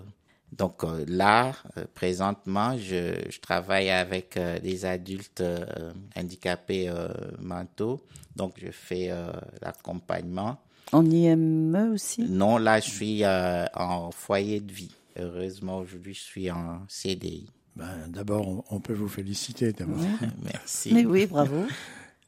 donc 0.52 0.84
euh, 0.84 1.04
là, 1.08 1.52
euh, 1.76 1.84
présentement, 1.94 2.76
je, 2.78 3.14
je 3.28 3.40
travaille 3.40 3.90
avec 3.90 4.36
euh, 4.36 4.58
des 4.60 4.84
adultes 4.84 5.40
euh, 5.40 5.92
handicapés 6.16 6.88
euh, 6.88 7.08
mentaux. 7.40 8.00
Donc, 8.36 8.54
je 8.62 8.70
fais 8.70 9.08
euh, 9.10 9.32
l'accompagnement. 9.62 10.58
En 10.92 11.04
IME 11.10 11.90
aussi? 11.92 12.22
Non, 12.22 12.58
là, 12.58 12.80
je 12.80 12.88
suis 12.90 13.24
euh, 13.24 13.66
en 13.74 14.10
foyer 14.12 14.60
de 14.60 14.72
vie. 14.72 14.94
Heureusement, 15.18 15.78
aujourd'hui, 15.78 16.14
je 16.14 16.20
suis 16.20 16.50
en 16.50 16.80
CDI. 16.88 17.48
Ben, 17.76 18.08
D'abord, 18.08 18.64
on, 18.70 18.80
peut 18.80 18.94
vous 18.94 19.08
féliciter. 19.08 19.72
d'abord. 19.72 19.98
Merci. 20.42 20.92
Mais 20.92 21.04
oui, 21.04 21.26
bravo. 21.26 21.66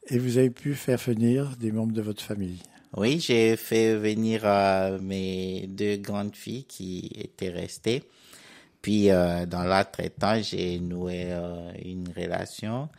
Et 0.07 0.17
vous 0.17 0.37
avez 0.37 0.49
pu 0.49 0.75
faire 0.75 0.97
venir 0.97 1.55
des 1.57 1.71
membres 1.71 1.93
de 1.93 2.01
votre 2.01 2.21
famille. 2.21 2.59
Oui, 2.95 3.19
j'ai 3.19 3.55
fait 3.55 3.95
venir 3.95 4.41
euh, 4.45 4.99
mes 4.99 5.67
deux 5.67 5.97
grandes 5.97 6.35
filles 6.35 6.63
qui 6.63 7.11
étaient 7.15 7.49
restées. 7.49 8.03
Puis, 8.81 9.11
euh, 9.11 9.45
dans 9.45 9.63
l'entretemps, 9.63 10.41
j'ai 10.41 10.79
noué 10.79 11.25
euh, 11.27 11.71
une 11.83 12.09
relation. 12.15 12.89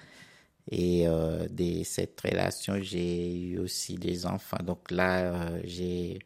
Et 0.70 1.06
euh, 1.06 1.48
de 1.48 1.82
cette 1.84 2.20
relation, 2.20 2.80
j'ai 2.80 3.36
eu 3.36 3.58
aussi 3.58 3.96
des 3.96 4.26
enfants. 4.26 4.62
Donc 4.64 4.90
là, 4.90 5.32
euh, 5.32 5.60
j'ai 5.64 6.18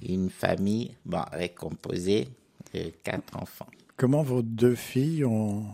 une 0.00 0.30
famille 0.30 0.92
bon, 1.04 1.22
recomposée 1.32 2.28
de 2.72 2.90
quatre 3.02 3.36
enfants. 3.36 3.66
Comment 3.96 4.22
vos 4.22 4.42
deux 4.42 4.74
filles 4.74 5.24
ont, 5.24 5.64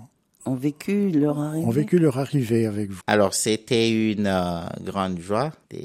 Ont 0.46 0.54
vécu 0.54 1.10
leur 1.10 1.38
arrivée 1.38 1.66
ont 1.66 1.70
vécu 1.70 1.98
leur 1.98 2.18
arrivée 2.18 2.66
avec 2.66 2.90
vous? 2.90 3.00
Alors, 3.06 3.34
c'était 3.34 4.12
une 4.12 4.26
euh, 4.26 4.60
grande 4.80 5.18
joie 5.20 5.52
de 5.70 5.78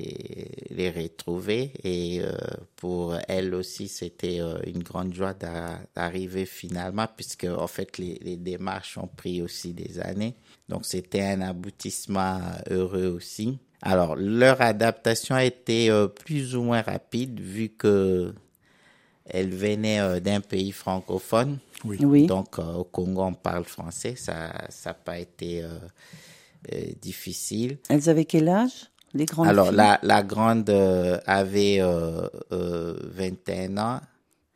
les 0.72 0.90
retrouver 0.92 1.72
et 1.84 2.22
euh, 2.22 2.32
pour 2.76 3.16
elles 3.28 3.54
aussi, 3.56 3.88
c'était 3.88 4.40
euh, 4.40 4.58
une 4.66 4.84
grande 4.84 5.14
joie 5.14 5.34
d'a- 5.34 5.80
d'arriver 5.96 6.46
finalement 6.46 7.08
puisque, 7.16 7.46
en 7.46 7.68
fait, 7.68 7.98
les, 7.98 8.20
les 8.22 8.36
démarches 8.38 8.98
ont 8.98 9.08
pris 9.08 9.42
aussi 9.42 9.74
des 9.74 10.00
années. 10.00 10.36
Donc, 10.70 10.86
c'était 10.86 11.24
un 11.24 11.42
aboutissement 11.42 12.40
heureux 12.70 13.08
aussi. 13.08 13.60
Alors, 13.82 14.16
leur 14.16 14.62
adaptation 14.62 15.36
a 15.36 15.44
été 15.44 15.90
euh, 15.92 16.08
plus 16.08 16.56
ou 16.56 16.64
moins 16.64 16.82
rapide 16.82 17.40
vu 17.40 17.70
que 17.70 18.34
elles 19.30 19.54
venaient 19.54 20.00
euh, 20.00 20.20
d'un 20.20 20.42
pays 20.42 20.72
francophone. 20.72 21.58
Oui. 21.86 21.98
Oui. 22.02 22.26
Donc, 22.28 22.60
euh, 22.60 22.74
au 22.74 22.84
Congo, 22.84 23.24
on 23.24 23.34
parle 23.34 23.66
français. 23.66 24.16
Ça 24.18 24.52
n'a 24.86 24.94
pas 24.94 25.20
été 25.20 25.64
euh, 25.64 25.68
euh, 26.74 26.82
difficile. 27.02 27.78
Elles 27.90 28.10
avaient 28.10 28.26
quel 28.26 28.50
âge 28.50 28.90
Les 29.14 29.26
grandes 29.26 29.48
Alors, 29.48 29.68
filles? 29.68 29.78
la, 29.78 30.00
la 30.04 30.24
grande 30.24 30.70
euh, 30.70 31.20
avait 31.26 31.78
euh, 31.80 32.28
euh, 32.52 32.98
21 33.04 33.78
ans 33.78 34.02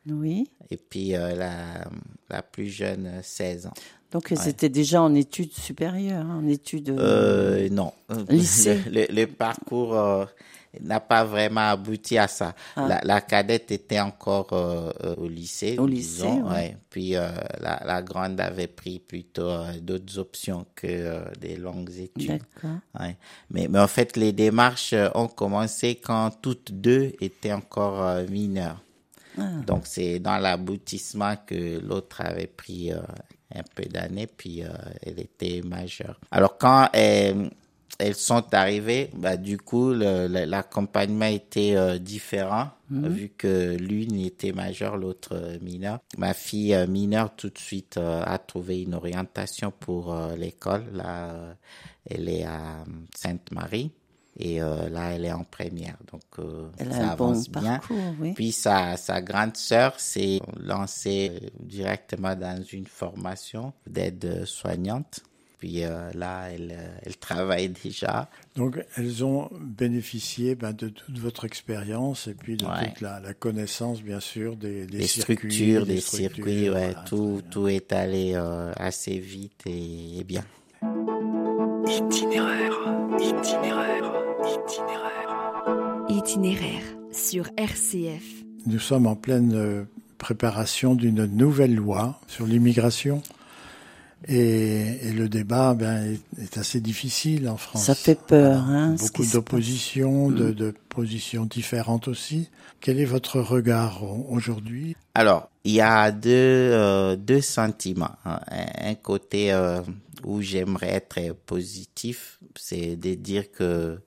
Oui. 0.08 0.48
et 0.70 0.76
puis 0.76 1.14
euh, 1.14 1.34
la, 1.36 1.84
la 2.28 2.42
plus 2.42 2.68
jeune, 2.68 3.06
euh, 3.06 3.20
16 3.22 3.66
ans. 3.66 3.74
Donc 4.10 4.30
elles 4.30 4.46
étaient 4.48 4.68
déjà 4.68 5.00
en 5.00 5.14
études 5.14 5.52
supérieures, 5.54 6.26
hein, 6.26 6.40
en 6.44 6.46
études. 6.48 6.90
Euh, 6.90 7.68
non. 7.70 7.92
Lycée. 8.28 8.78
Le, 8.86 9.06
le- 9.08 9.14
le 9.22 9.26
parcours 9.26 9.94
euh, 9.96 10.26
n'a 10.80 11.00
pas 11.00 11.24
vraiment 11.24 11.70
abouti 11.70 12.16
à 12.16 12.28
ça. 12.28 12.54
Ah. 12.76 12.86
La, 12.88 13.00
la 13.02 13.20
cadette 13.20 13.70
était 13.70 14.00
encore 14.00 14.52
euh, 14.52 14.90
euh, 15.04 15.14
au 15.16 15.28
lycée. 15.28 15.76
Au 15.78 15.86
disons, 15.86 16.34
lycée, 16.34 16.42
ouais. 16.42 16.50
ouais. 16.50 16.76
Puis 16.88 17.16
euh, 17.16 17.28
la, 17.60 17.82
la 17.84 18.02
grande 18.02 18.40
avait 18.40 18.68
pris 18.68 18.98
plutôt 18.98 19.48
euh, 19.48 19.78
d'autres 19.80 20.18
options 20.18 20.66
que 20.74 21.22
des 21.38 21.56
longues 21.56 21.92
études. 21.92 22.42
Ouais. 22.98 23.16
Mais, 23.50 23.68
mais 23.68 23.78
en 23.78 23.88
fait, 23.88 24.16
les 24.16 24.32
démarches 24.32 24.94
ont 25.14 25.28
commencé 25.28 25.96
quand 25.96 26.30
toutes 26.40 26.72
deux 26.72 27.12
étaient 27.20 27.52
encore 27.52 28.22
mineures. 28.30 28.82
Ah. 29.38 29.42
Donc, 29.66 29.86
c'est 29.86 30.18
dans 30.18 30.38
l'aboutissement 30.38 31.34
que 31.46 31.80
l'autre 31.80 32.20
avait 32.20 32.46
pris 32.46 32.92
un 32.92 33.62
peu 33.74 33.84
d'années, 33.84 34.26
puis 34.26 34.62
elle 35.02 35.20
était 35.20 35.62
majeure. 35.62 36.18
Alors, 36.30 36.56
quand 36.58 36.88
elles 37.98 38.14
sont 38.14 38.52
arrivées, 38.54 39.10
bah, 39.14 39.36
du 39.36 39.58
coup, 39.58 39.92
l'accompagnement 39.92 41.26
était 41.26 41.76
euh, 41.76 41.98
différent, 41.98 42.70
vu 42.90 43.30
que 43.30 43.76
l'une 43.78 44.16
était 44.16 44.52
majeure, 44.52 44.98
l'autre 44.98 45.30
euh, 45.32 45.58
mineure. 45.62 46.00
Ma 46.18 46.34
fille 46.34 46.74
euh, 46.74 46.86
mineure, 46.86 47.34
tout 47.34 47.48
de 47.48 47.58
suite, 47.58 47.96
a 47.96 48.36
trouvé 48.38 48.82
une 48.82 48.94
orientation 48.94 49.70
pour 49.70 50.14
l'école. 50.36 50.84
Là, 50.92 51.56
elle 52.08 52.28
est 52.28 52.44
à 52.44 52.84
Sainte-Marie. 53.16 53.92
Et 54.38 54.60
là, 54.60 55.12
elle 55.12 55.26
est 55.26 55.32
en 55.32 55.44
première. 55.44 55.98
Donc, 56.10 56.22
Elle 56.78 56.88
a 56.88 56.92
ça 56.92 57.16
bon 57.16 57.26
avance 57.26 57.50
bien. 57.50 57.78
parcours, 57.78 58.14
oui. 58.18 58.32
Puis 58.32 58.50
sa, 58.52 58.96
sa 58.96 59.20
grande 59.20 59.56
sœur 59.56 60.00
s'est 60.00 60.40
lancée 60.58 61.52
directement 61.60 62.34
dans 62.34 62.62
une 62.62 62.86
formation 62.86 63.74
d'aide 63.86 64.44
soignante. 64.46 65.20
Puis 65.62 65.84
euh, 65.84 66.10
là, 66.14 66.48
elle, 66.50 66.74
euh, 66.76 66.88
elle 67.06 67.16
travaille 67.18 67.68
déjà. 67.84 68.28
Donc, 68.56 68.84
elles 68.96 69.24
ont 69.24 69.48
bénéficié 69.60 70.56
ben, 70.56 70.72
de 70.72 70.88
toute 70.88 71.20
votre 71.20 71.44
expérience 71.44 72.26
et 72.26 72.34
puis 72.34 72.56
de 72.56 72.64
Ouais. 72.66 72.88
toute 72.88 73.00
la, 73.00 73.20
la 73.20 73.32
connaissance, 73.32 74.02
bien 74.02 74.18
sûr, 74.18 74.56
des, 74.56 74.86
des 74.86 74.98
Des 74.98 75.06
circuits, 75.06 75.36
structures, 75.36 75.86
des 75.86 76.00
structures, 76.00 76.34
circuits, 76.34 76.62
ouais, 76.68 76.90
voilà, 76.90 77.04
tout, 77.06 77.42
tout 77.48 77.68
est 77.68 77.92
allé 77.92 78.32
euh, 78.34 78.72
assez 78.76 79.20
vite 79.20 79.62
et, 79.66 80.18
et 80.18 80.24
bien. 80.24 80.42
Itinéraire, 81.86 82.72
itinéraire, 83.20 84.12
itinéraire. 84.66 86.04
Itinéraire 86.08 86.82
sur 87.12 87.48
RCF. 87.56 88.24
Nous 88.66 88.80
sommes 88.80 89.06
en 89.06 89.14
pleine 89.14 89.86
préparation 90.18 90.96
d'une 90.96 91.24
nouvelle 91.26 91.74
loi 91.76 92.20
sur 92.26 92.46
l'immigration. 92.46 93.22
Et, 94.28 95.08
et 95.08 95.12
le 95.12 95.28
débat 95.28 95.74
ben, 95.74 96.04
est, 96.04 96.42
est 96.42 96.58
assez 96.58 96.80
difficile 96.80 97.48
en 97.48 97.56
France. 97.56 97.84
Ça 97.84 97.94
fait 97.94 98.14
peur, 98.20 98.60
hein, 98.62 98.94
Beaucoup 98.98 99.24
d'opposition, 99.26 100.30
de, 100.30 100.50
Mm. 100.50 100.54
de 100.54 100.74
positions 100.88 101.44
différentes 101.46 102.06
aussi. 102.08 102.48
Quel 102.80 103.00
est 103.00 103.04
votre 103.04 103.40
regard 103.40 104.02
au- 104.04 104.26
aujourd'hui? 104.30 104.96
Alors, 105.14 105.48
il 105.64 105.72
y 105.72 105.80
a 105.80 106.10
deux, 106.12 106.30
euh, 106.30 107.16
deux 107.16 107.40
sentiments. 107.40 108.14
hein. 108.24 108.40
Un, 108.48 108.94
côté 108.94 109.52
euh, 109.52 109.80
où 110.24 110.40
j'aimerais 110.40 110.90
être 110.90 111.34
positif, 111.46 112.38
c'est 112.56 112.94
de 112.96 113.14
dire 113.14 113.50
que 113.50 113.98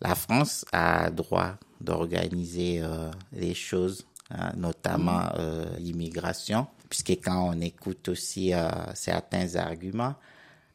la 0.00 0.14
France 0.14 0.64
a 0.72 1.10
droit 1.10 1.56
d'organiser 1.82 2.80
euh, 2.82 3.10
les 3.32 3.54
choses, 3.54 4.06
hein, 4.30 4.52
notamment 4.56 5.22
euh, 5.38 5.64
l'immigration, 5.78 6.66
puisque 6.90 7.22
quand 7.24 7.54
on 7.54 7.60
écoute 7.60 8.08
aussi 8.08 8.52
euh, 8.52 8.68
certains 8.94 9.54
arguments, 9.54 10.16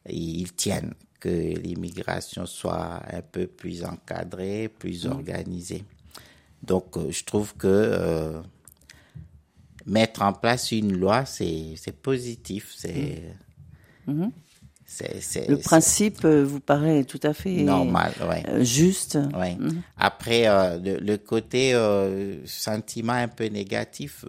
ils 0.08 0.52
tiennent 0.52 0.94
que 1.20 1.28
l'immigration 1.28 2.46
soit 2.46 3.02
un 3.12 3.22
peu 3.22 3.46
plus 3.46 3.84
encadrée, 3.84 4.68
plus 4.68 5.06
organisée. 5.06 5.84
Donc, 6.62 6.96
euh, 6.96 7.10
je 7.10 7.24
trouve 7.24 7.54
que 7.54 7.66
euh, 7.66 8.40
mettre 9.84 10.22
en 10.22 10.32
place 10.32 10.72
une 10.72 10.96
loi, 10.96 11.24
c'est 11.26 11.76
positif. 12.02 12.74
C'est 12.76 13.22
Mhm. 14.06 14.30
C'est- 14.86 15.20
c'est- 15.20 15.48
Le 15.48 15.58
principe 15.58 16.24
euh, 16.24 16.44
vous 16.44 16.60
paraît 16.60 17.04
tout 17.04 17.20
à 17.22 17.32
fait 17.34 17.62
normal. 17.62 18.12
Ouais. 18.28 18.42
euh, 18.48 18.62
juste. 18.64 19.18
Ouais. 19.36 19.56
Mhm. 19.58 19.82
Après, 19.98 20.46
euh, 20.46 20.78
le, 20.78 20.98
le 20.98 21.16
côté 21.18 21.74
euh, 21.74 22.44
sentiment 22.46 23.12
un 23.14 23.28
peu 23.28 23.46
négatif, 23.46 24.24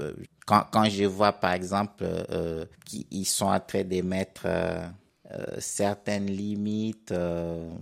quand, 0.46 0.66
quand 0.72 0.86
je 0.90 1.04
vois 1.06 1.34
par 1.34 1.54
exemple 1.54 2.04
euh, 2.04 2.66
qu'ils 2.86 3.26
sont 3.28 3.46
en 3.48 3.60
train 3.60 3.84
d'émettre 3.84 4.48
certaines 5.60 6.28
limites 6.28 7.14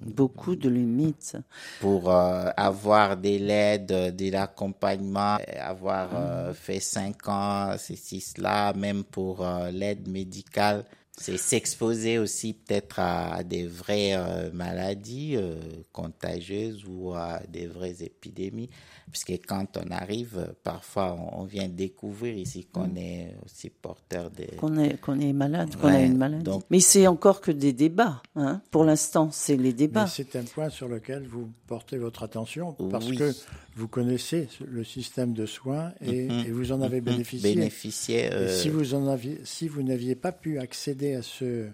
Beaucoup 0.05 0.55
de 0.55 0.67
limites. 0.69 1.37
pour 1.79 2.09
avoir 2.11 3.17
de 3.17 3.37
l'aide, 3.37 4.15
de 4.15 4.31
l'accompagnement, 4.31 5.37
avoir 5.59 6.09
euh, 6.15 6.53
fait 6.53 6.79
cinq 6.79 7.27
ans, 7.27 7.75
ceci, 7.77 8.19
cela, 8.21 8.73
même 8.75 9.03
pour 9.03 9.45
l'aide 9.71 10.07
médicale. 10.07 10.85
C'est 11.17 11.37
s'exposer 11.37 12.17
aussi 12.19 12.53
peut-être 12.53 12.99
à 12.99 13.41
des 13.43 13.65
vraies 13.65 14.15
euh, 14.15 14.51
maladies 14.51 15.35
euh, 15.37 15.55
contagieuses 15.93 16.83
ou 16.85 17.13
à 17.13 17.39
des 17.47 17.67
vraies 17.67 17.95
épidémies. 18.03 18.69
Puisque 19.11 19.31
quand 19.47 19.77
on 19.77 19.91
arrive, 19.91 20.53
parfois 20.63 21.13
on, 21.17 21.41
on 21.41 21.43
vient 21.45 21.69
découvrir 21.69 22.35
ici 22.37 22.65
qu'on 22.65 22.95
est 22.97 23.33
aussi 23.45 23.69
porteur 23.69 24.29
de... 24.29 24.43
Qu'on 24.57 24.77
est, 24.77 24.99
qu'on 24.99 25.19
est 25.21 25.31
malade, 25.31 25.73
qu'on 25.77 25.87
a 25.87 26.01
une 26.01 26.17
maladie. 26.17 26.43
donc- 26.43 26.63
Mais 26.69 26.81
c'est 26.81 27.07
encore 27.07 27.39
que 27.39 27.51
des 27.51 27.71
débats. 27.71 28.21
Hein. 28.35 28.61
Pour 28.69 28.83
l'instant, 28.83 29.29
c'est 29.31 29.55
les 29.55 29.69
Mais 29.69 29.73
débats. 29.73 30.07
c'est 30.07 30.35
un 30.35 30.43
point 30.43 30.69
sur 30.69 30.89
lequel 30.89 31.25
vous 31.27 31.49
portez 31.67 31.97
votre 31.97 32.23
attention 32.23 32.73
parce 32.91 33.07
Oui. 33.07 33.15
que 33.17 33.31
vous 33.75 33.87
connaissez 33.87 34.47
le 34.65 34.83
système 34.83 35.33
de 35.33 35.45
soins 35.45 35.91
et, 36.01 36.29
Mhm. 36.29 36.45
et 36.47 36.51
vous 36.51 36.71
en 36.71 36.81
avez 36.81 36.99
Mhm. 37.01 37.05
bénéficié. 37.05 37.55
Bénéficier, 37.55 38.19
Et 38.25 38.33
euh, 38.33 38.47
si 38.61 38.69
vous 38.69 38.93
en 38.93 39.07
aviez, 39.07 39.39
si 39.43 39.67
vous 39.67 39.83
n'aviez 39.83 40.15
pas 40.15 40.31
pu 40.31 40.59
accéder 40.59 41.15
à 41.15 41.21
ce, 41.21 41.67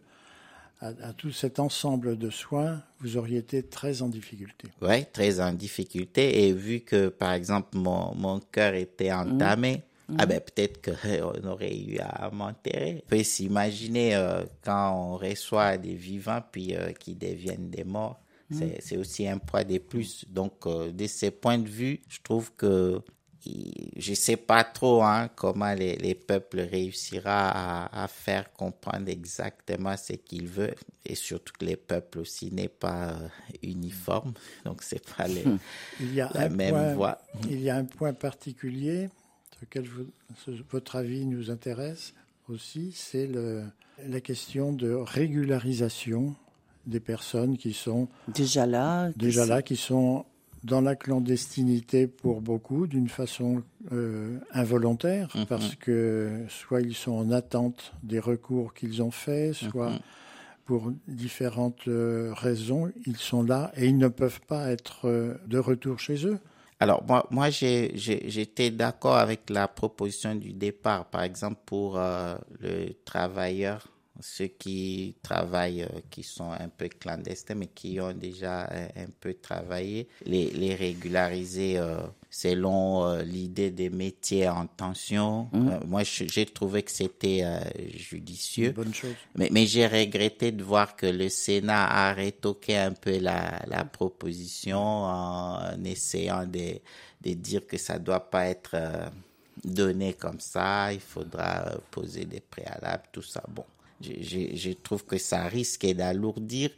à, 0.82 0.88
à 1.04 1.14
tout 1.14 1.32
cet 1.32 1.60
ensemble 1.60 2.18
de 2.18 2.30
soins, 2.32 2.82
vous 3.00 3.18
auriez 3.18 3.38
été 3.38 3.62
très 3.64 4.02
en 4.02 4.08
difficulté. 4.10 4.68
Ouais, 4.82 5.04
très 5.06 5.40
en 5.40 5.54
difficulté. 5.54 6.48
Et 6.48 6.54
vu 6.54 6.80
que, 6.80 7.10
par 7.10 7.34
exemple, 7.34 7.78
mon, 7.78 8.16
mon 8.16 8.40
cœur 8.40 8.74
était 8.74 9.12
entamé, 9.12 9.84
ah 10.18 10.26
ben 10.26 10.42
peut-être 10.42 10.82
qu'on 10.84 11.48
aurait 11.48 11.78
eu 11.78 12.00
à 12.00 12.30
m'enterrer. 12.32 13.04
On 13.06 13.10
peut 13.10 13.24
s'imaginer 13.24 14.16
euh, 14.16 14.42
quand 14.64 14.92
on 14.94 15.18
reçoit 15.18 15.78
des 15.78 15.94
vivants 15.94 16.42
puis 16.52 16.76
euh, 16.76 16.92
qui 16.94 17.14
deviennent 17.16 17.70
des 17.70 17.84
morts. 17.84 18.20
C'est, 18.54 18.82
c'est 18.82 18.98
aussi 18.98 19.28
un 19.28 19.38
poids 19.38 19.64
de 19.64 19.78
plus. 19.78 20.26
Donc, 20.30 20.66
euh, 20.66 20.92
de 20.92 21.08
ce 21.08 21.28
point 21.28 21.58
de 21.58 21.70
vue, 21.70 22.02
je 22.10 22.20
trouve 22.24 22.52
que 22.56 23.02
je 23.98 24.14
sais 24.14 24.38
pas 24.38 24.64
trop 24.64 25.02
hein, 25.02 25.28
comment 25.36 25.74
les, 25.74 25.96
les 25.96 26.14
peuples 26.14 26.60
réussira 26.60 27.50
à, 27.50 28.04
à 28.04 28.08
faire 28.08 28.54
comprendre 28.54 29.10
exactement 29.10 29.98
ce 29.98 30.14
qu'ils 30.14 30.46
veulent 30.48 30.76
et 31.04 31.16
surtout 31.16 31.52
que 31.60 31.66
les 31.66 31.76
peuples 31.76 32.20
aussi 32.20 32.52
n'est 32.52 32.68
pas 32.68 33.14
euh, 33.14 33.28
uniforme 33.64 34.34
donc 34.64 34.84
c'est 34.84 35.04
pas 35.18 35.28
les, 35.28 35.44
Il 36.00 36.14
y 36.14 36.22
a 36.22 36.30
la 36.36 36.50
même 36.50 36.70
point, 36.76 36.94
voie. 36.94 37.18
Il 37.50 37.60
y 37.62 37.72
a 37.72 37.78
un 37.78 37.86
point 37.86 38.14
particulier 38.14 39.10
sur 39.54 39.62
lequel 39.64 39.88
vous- 39.88 40.12
votre 40.70 40.96
avis 40.98 41.26
nous 41.26 41.50
intéresse 41.50 42.14
aussi, 42.48 42.92
c'est 42.96 43.28
la 44.08 44.22
question 44.22 44.72
de 44.72 44.92
régularisation 44.92 46.36
des 46.86 47.00
personnes 47.00 47.58
qui 47.58 47.74
sont 47.74 48.08
Déjà 48.28 48.66
là. 48.66 49.10
déjà 49.16 49.46
là, 49.46 49.62
qui 49.62 49.76
sont 49.76 50.26
dans 50.64 50.82
la 50.82 50.96
clandestinité 50.96 52.06
pour 52.08 52.42
beaucoup, 52.42 52.86
d'une 52.86 53.10
façon 53.10 53.64
euh, 53.92 54.38
involontaire, 54.54 55.30
Mhm. 55.36 55.46
parce 55.48 55.76
que 55.76 56.46
soit 56.50 56.82
ils 56.82 56.94
sont 56.96 57.14
en 57.14 57.32
attente 57.32 57.94
des 58.04 58.20
recours 58.20 58.74
qu'ils 58.76 59.02
ont 59.02 59.10
faits, 59.12 59.54
soit 59.56 59.90
Mhm. 59.90 60.00
pour 60.66 60.92
différentes 61.08 61.88
euh, 61.88 62.32
raisons, 62.36 62.92
ils 63.08 63.18
sont 63.18 63.42
là 63.44 63.72
et 63.76 63.88
ils 63.88 63.98
ne 63.98 64.08
peuvent 64.08 64.42
pas 64.48 64.70
être 64.70 65.08
euh, 65.08 65.34
de 65.48 65.58
retour 65.58 66.00
chez 66.00 66.26
eux. 66.28 66.38
Alors, 66.80 67.04
moi, 67.08 67.28
moi 67.32 67.50
j'étais 67.52 68.72
d'accord 68.72 69.16
avec 69.18 69.50
la 69.50 69.68
proposition 69.68 70.34
du 70.36 70.54
départ. 70.54 71.06
Par 71.06 71.22
exemple, 71.24 71.60
pour 71.66 72.00
le 72.00 72.94
travailleur, 73.06 73.88
ceux 74.22 74.48
qui 74.48 75.16
travaillent, 75.22 75.84
euh, 75.84 76.00
qui 76.10 76.24
sont 76.24 76.52
un 76.52 76.70
peu 76.70 76.88
clandestins, 76.88 77.56
mais 77.56 77.68
qui 77.68 78.00
ont 78.00 78.14
déjà 78.14 78.64
un, 78.64 78.86
un 79.04 79.10
peu 79.20 79.34
travaillé, 79.34 80.08
les, 80.26 80.50
les 80.52 80.76
régulariser 80.76 81.78
euh, 81.78 82.00
selon 82.30 83.06
euh, 83.06 83.24
l'idée 83.24 83.72
des 83.72 83.90
métiers 83.90 84.48
en 84.48 84.68
tension. 84.68 85.50
Euh, 85.54 85.80
moi, 85.86 86.04
j'ai 86.04 86.46
trouvé 86.46 86.84
que 86.84 86.92
c'était 86.92 87.44
judicieux. 87.96 88.72
Bonne 88.72 88.94
chose. 88.94 89.16
Mais, 89.36 89.50
mais 89.52 89.66
j'ai 89.66 89.88
regretté 89.88 90.52
de 90.52 90.64
voir 90.64 90.96
que 90.96 91.06
le 91.06 91.30
Sénat 91.30 91.86
a 91.86 92.14
rétoqué 92.14 92.78
un 92.78 92.94
peu 92.94 93.18
la, 93.20 93.62
la 93.68 93.84
proposition 93.86 94.80
en 94.80 95.84
essayant 95.84 96.46
de, 96.46 96.80
de 97.22 97.34
dire 97.34 97.66
que 97.68 97.78
ça 97.78 98.00
doit 98.00 98.30
pas 98.30 98.48
être 98.48 98.76
donné 99.64 100.14
comme 100.14 100.40
ça, 100.40 100.92
il 100.94 101.00
faudra 101.00 101.72
poser 101.92 102.26
des 102.26 102.40
préalables, 102.40 103.04
tout 103.12 103.22
ça. 103.22 103.44
Bon, 103.50 103.66
je, 104.02 104.24
je, 104.24 104.56
je 104.56 104.72
trouve 104.72 105.06
que 105.06 105.18
ça 105.18 105.46
risque 105.46 105.86
d'alourdir 105.86 106.70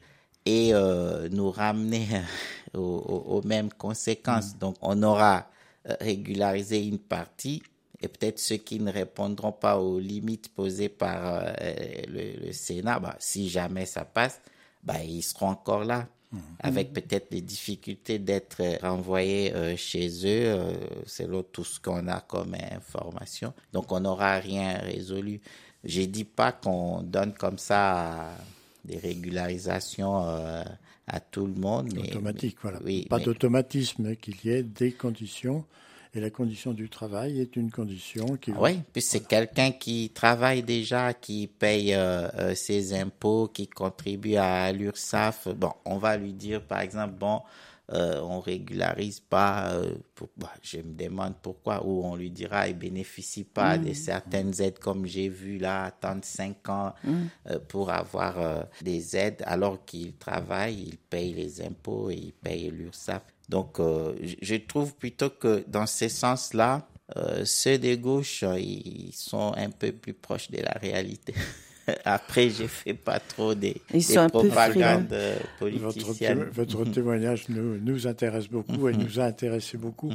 et 0.46 0.74
euh, 0.74 1.30
nous 1.30 1.52
ramener 1.52 2.08
aux, 2.74 2.80
aux- 2.80 3.38
aux 3.38 3.42
mêmes 3.44 3.72
conséquences. 3.72 4.58
Donc, 4.58 4.76
on 4.82 5.02
aura 5.04 5.48
euh, 5.90 5.96
régularisé 6.02 6.86
une 6.86 7.00
partie 7.00 7.62
et 8.02 8.08
peut-être 8.08 8.40
ceux 8.40 8.58
qui 8.58 8.80
ne 8.80 8.92
répondront 8.92 9.54
pas 9.54 9.78
aux 9.80 10.00
limites 10.00 10.50
posées 10.54 10.90
par 10.90 11.20
euh, 11.26 11.54
le, 12.08 12.46
le 12.48 12.52
Sénat, 12.54 13.00
bah, 13.00 13.16
si 13.20 13.50
jamais 13.50 13.86
ça 13.86 14.04
passe, 14.06 14.42
bah, 14.84 15.04
ils 15.04 15.22
seront 15.24 15.48
encore 15.50 15.84
là. 15.86 16.08
Avec 16.60 16.94
peut-être 16.94 17.28
les 17.32 17.42
difficultés 17.42 18.20
d'être 18.20 18.62
renvoyés 18.82 19.54
euh, 19.54 19.76
chez 19.78 20.08
eux, 20.26 20.46
euh, 20.48 20.74
selon 21.06 21.44
tout 21.44 21.64
ce 21.66 21.80
qu'on 21.80 22.08
a 22.08 22.22
comme 22.22 22.56
information. 22.72 23.54
Donc, 23.74 23.92
on 23.92 24.00
n'aura 24.00 24.36
rien 24.40 24.78
résolu. 24.80 25.42
Je 25.84 26.02
dis 26.02 26.24
pas 26.24 26.52
qu'on 26.52 27.02
donne 27.02 27.34
comme 27.34 27.58
ça 27.58 28.30
des 28.86 28.98
régularisations 28.98 30.28
euh, 30.28 30.64
à 31.08 31.20
tout 31.20 31.46
le 31.46 31.54
monde. 31.54 31.92
Mais, 31.94 32.10
Automatique, 32.10 32.58
voilà. 32.62 32.80
Oui, 32.84 33.06
pas 33.10 33.18
mais- 33.18 33.24
d'automatisme, 33.26 34.04
mais 34.04 34.16
qu'il 34.16 34.36
y 34.44 34.50
ait 34.50 34.64
des 34.64 34.92
conditions. 34.92 35.66
Et 36.16 36.20
la 36.20 36.30
condition 36.30 36.74
du 36.74 36.90
travail 36.90 37.42
est 37.42 37.56
une 37.56 37.72
condition 37.72 38.38
qui... 38.40 38.52
Ah 38.52 38.58
Oui, 38.60 38.80
puis 38.94 39.02
c'est 39.02 39.28
quelqu'un 39.28 39.72
qui 39.72 40.12
travaille 40.14 40.62
déjà, 40.62 41.12
qui 41.12 41.48
paye 41.48 41.96
euh, 41.96 42.28
euh, 42.36 42.56
ses 42.56 42.94
impôts, 42.94 43.48
qui 43.48 43.68
contribue 43.68 44.36
à 44.36 44.72
l'URSSAF. 44.72 45.48
Bon, 45.56 45.72
on 45.86 45.98
va 45.98 46.16
lui 46.18 46.34
dire, 46.34 46.62
par 46.62 46.82
exemple, 46.82 47.16
bon, 47.20 47.42
euh, 47.92 48.22
on 48.22 48.40
régularise 48.40 49.20
pas, 49.20 49.72
euh, 49.74 49.94
pour- 50.16 50.30
bah, 50.38 50.54
je 50.62 50.78
me 50.78 50.94
demande 50.94 51.34
pourquoi, 51.42 51.86
ou 51.86 52.04
on 52.06 52.16
lui 52.16 52.32
dira, 52.32 52.70
il 52.70 52.78
bénéficie 52.78 53.44
pas 53.44 53.78
de 53.78 53.94
certaines 53.94 54.62
aides, 54.62 54.80
comme 54.80 55.06
j'ai 55.06 55.28
vu 55.30 55.58
là, 55.58 55.84
attendre 55.86 56.24
cinq 56.24 56.70
ans 56.70 56.94
euh, 57.50 57.60
pour 57.68 57.90
avoir 57.92 58.66
des 58.82 59.18
aides, 59.18 59.44
alors 59.46 59.84
qu'il 59.86 60.14
travaille, 60.14 60.76
il 60.88 60.98
paye 60.98 61.34
les 61.34 61.62
impôts 61.62 62.10
et 62.10 62.16
il 62.16 62.34
paye 62.34 62.70
l'URSSAF. 62.72 63.24
Donc, 63.50 63.80
je- 63.80 64.56
trouve 64.56 64.96
plutôt 64.96 65.30
que 65.30 65.64
dans 65.68 65.86
ce 65.86 66.08
sens-là, 66.08 66.88
ceux 67.44 67.78
de 67.78 67.96
gauche, 67.96 68.44
euh, 68.44 68.58
ils 68.58 69.12
sont 69.14 69.54
un 69.58 69.70
peu 69.70 69.92
plus 69.92 70.14
proches 70.14 70.50
de 70.50 70.62
la 70.62 70.72
réalité. 70.82 71.34
Après, 72.06 72.50
je 72.50 72.66
fais 72.66 72.94
pas 72.94 73.20
trop 73.20 73.54
des, 73.56 73.82
Ils 73.92 73.96
des 73.98 74.02
sont 74.02 74.20
un 74.22 74.30
peu 74.30 74.48
propagandes 74.48 75.12
euh, 75.12 75.36
Votre, 75.60 75.84
politiciennes. 75.94 76.44
votre 76.54 76.84
témoignage 76.86 77.50
nous, 77.50 77.78
nous 77.80 78.08
intéresse 78.08 78.48
beaucoup 78.48 78.88
et 78.90 78.94
nous 78.94 79.20
a 79.20 79.24
intéressé 79.26 79.78
beaucoup. 79.78 80.12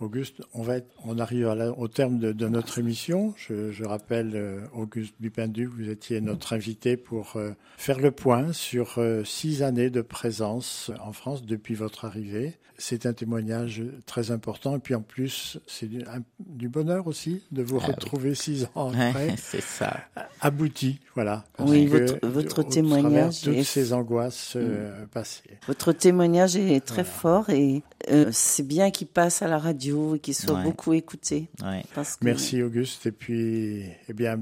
Auguste, 0.00 0.42
on, 0.54 0.62
va 0.62 0.76
être- 0.78 0.90
on 1.04 1.18
arrive 1.18 1.48
à 1.48 1.54
la- 1.54 1.70
au 1.72 1.88
terme 1.88 2.18
de, 2.18 2.32
de 2.32 2.48
notre 2.48 2.78
émission. 2.78 3.34
Je, 3.36 3.72
je 3.72 3.84
rappelle, 3.84 4.32
euh, 4.34 4.60
Auguste 4.74 5.14
Bipindu, 5.20 5.66
vous 5.66 5.88
étiez 5.88 6.20
notre 6.20 6.52
invité 6.54 6.96
pour 6.96 7.36
euh, 7.36 7.50
faire 7.76 7.98
le 7.98 8.10
point 8.10 8.52
sur 8.52 8.94
euh, 8.98 9.24
six 9.24 9.62
années 9.62 9.90
de 9.90 10.00
présence 10.02 10.90
en 11.00 11.12
France 11.12 11.44
depuis 11.44 11.74
votre 11.74 12.04
arrivée. 12.04 12.56
C'est 12.78 13.06
un 13.06 13.12
témoignage 13.12 13.82
très 14.06 14.30
important 14.32 14.74
et 14.76 14.78
puis 14.80 14.94
en 14.96 15.02
plus, 15.02 15.58
c'est 15.68 15.88
du, 15.88 16.68
bonheur 16.68 17.06
aussi 17.06 17.44
de 17.52 17.62
vous 17.62 17.76
Ah 17.80 17.84
oui. 17.86 17.94
retrouver 17.94 18.34
six 18.34 18.64
ans 18.74 18.90
après 18.90 19.34
c'est 19.38 19.60
ça. 19.62 20.00
abouti, 20.40 20.98
voilà. 21.14 21.44
Oui, 21.58 21.86
votre- 21.86 22.26
votre 22.26 22.60
au 22.60 22.62
témoignage 22.62 23.42
toutes 23.42 23.54
est- 23.54 23.64
ces 23.64 23.92
angoisses 23.92 24.54
euh, 24.56 25.04
passées. 25.12 25.58
Votre 25.66 25.92
témoignage 25.92 26.56
est 26.56 26.84
très 26.84 27.04
fort 27.04 27.50
et 27.50 27.82
euh, 28.10 28.30
c'est 28.32 28.66
bien 28.66 28.90
qu'il 28.90 29.06
passe 29.08 29.42
à 29.42 29.48
la 29.48 29.58
radio 29.58 30.14
et 30.14 30.18
qu'il 30.18 30.34
soit 30.34 30.54
Ouais. 30.56 30.62
beaucoup 30.64 30.92
écouté. 30.94 31.48
Ouais. 31.62 31.84
Parce 31.94 32.16
que- 32.16 32.24
Merci 32.24 32.62
Auguste 32.62 33.06
et 33.06 33.12
puis 33.12 33.84
eh 34.08 34.12
bien 34.12 34.40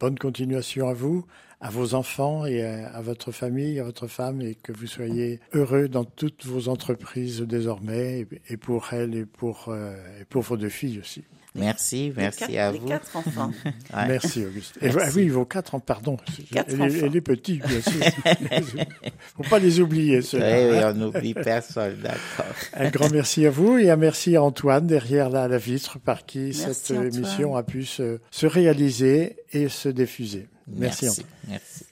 bonne 0.00 0.18
continuation 0.18 0.88
à 0.88 0.94
vous, 0.94 1.24
à 1.60 1.70
vos 1.70 1.94
enfants 1.94 2.44
et 2.44 2.62
à, 2.62 2.88
à 2.88 3.00
votre 3.00 3.32
famille, 3.32 3.80
à 3.80 3.84
votre 3.84 4.06
femme, 4.08 4.42
et 4.42 4.54
que 4.54 4.72
vous 4.72 4.86
soyez 4.86 5.40
heureux 5.54 5.88
dans 5.88 6.04
toutes 6.04 6.44
vos 6.44 6.68
entreprises 6.68 7.40
désormais, 7.40 8.20
et, 8.20 8.52
et 8.52 8.56
pour 8.58 8.92
elle 8.92 9.14
et 9.14 9.24
pour, 9.24 9.66
euh, 9.68 9.94
et 10.20 10.24
pour 10.26 10.42
vos 10.42 10.58
deux 10.58 10.68
filles 10.68 10.98
aussi. 11.00 11.24
Merci, 11.58 12.08
Les 12.08 12.12
merci 12.22 12.38
quatre- 12.40 12.56
à 12.58 12.72
les 12.72 12.78
vous. 12.78 12.86
quatre 12.86 13.16
enfants. 13.16 13.50
Ouais. 13.94 14.08
Merci 14.08 14.44
Auguste. 14.44 14.76
Et, 14.80 14.86
Merci. 14.86 14.98
ah 15.02 15.08
oui, 15.14 15.28
vos 15.28 15.44
quatre 15.44 15.74
ans, 15.74 15.80
pardon. 15.80 16.16
Quatre 16.52 16.72
et, 16.72 16.76
les, 16.76 16.82
enfants. 16.82 17.06
et 17.06 17.08
les 17.08 17.20
petits, 17.20 17.60
bien 17.66 17.80
sûr. 17.80 18.02
Faut 19.36 19.42
pas 19.48 19.58
les 19.58 19.80
oublier, 19.80 20.22
ceux-là. 20.22 20.70
oui, 20.70 20.78
hein. 20.78 20.92
on 20.94 20.98
n'oublie 20.98 21.34
personne, 21.34 21.96
d'accord. 22.02 22.54
Un 22.74 22.90
grand 22.90 23.10
merci 23.10 23.46
à 23.46 23.50
vous 23.50 23.78
et 23.78 23.90
un 23.90 23.96
merci 23.96 24.36
à 24.36 24.42
Antoine 24.42 24.86
derrière 24.86 25.30
la, 25.30 25.48
la 25.48 25.58
vitre 25.58 25.98
par 25.98 26.26
qui 26.26 26.38
Merci, 26.38 26.64
cette 26.74 26.96
Antoine. 26.98 27.14
émission 27.14 27.56
a 27.56 27.62
pu 27.62 27.84
se, 27.84 28.18
se 28.30 28.46
réaliser 28.46 29.36
et 29.52 29.68
se 29.68 29.88
diffuser. 29.88 30.48
Merci, 30.68 31.08
Antoine. 31.08 31.26
Merci. 31.48 31.84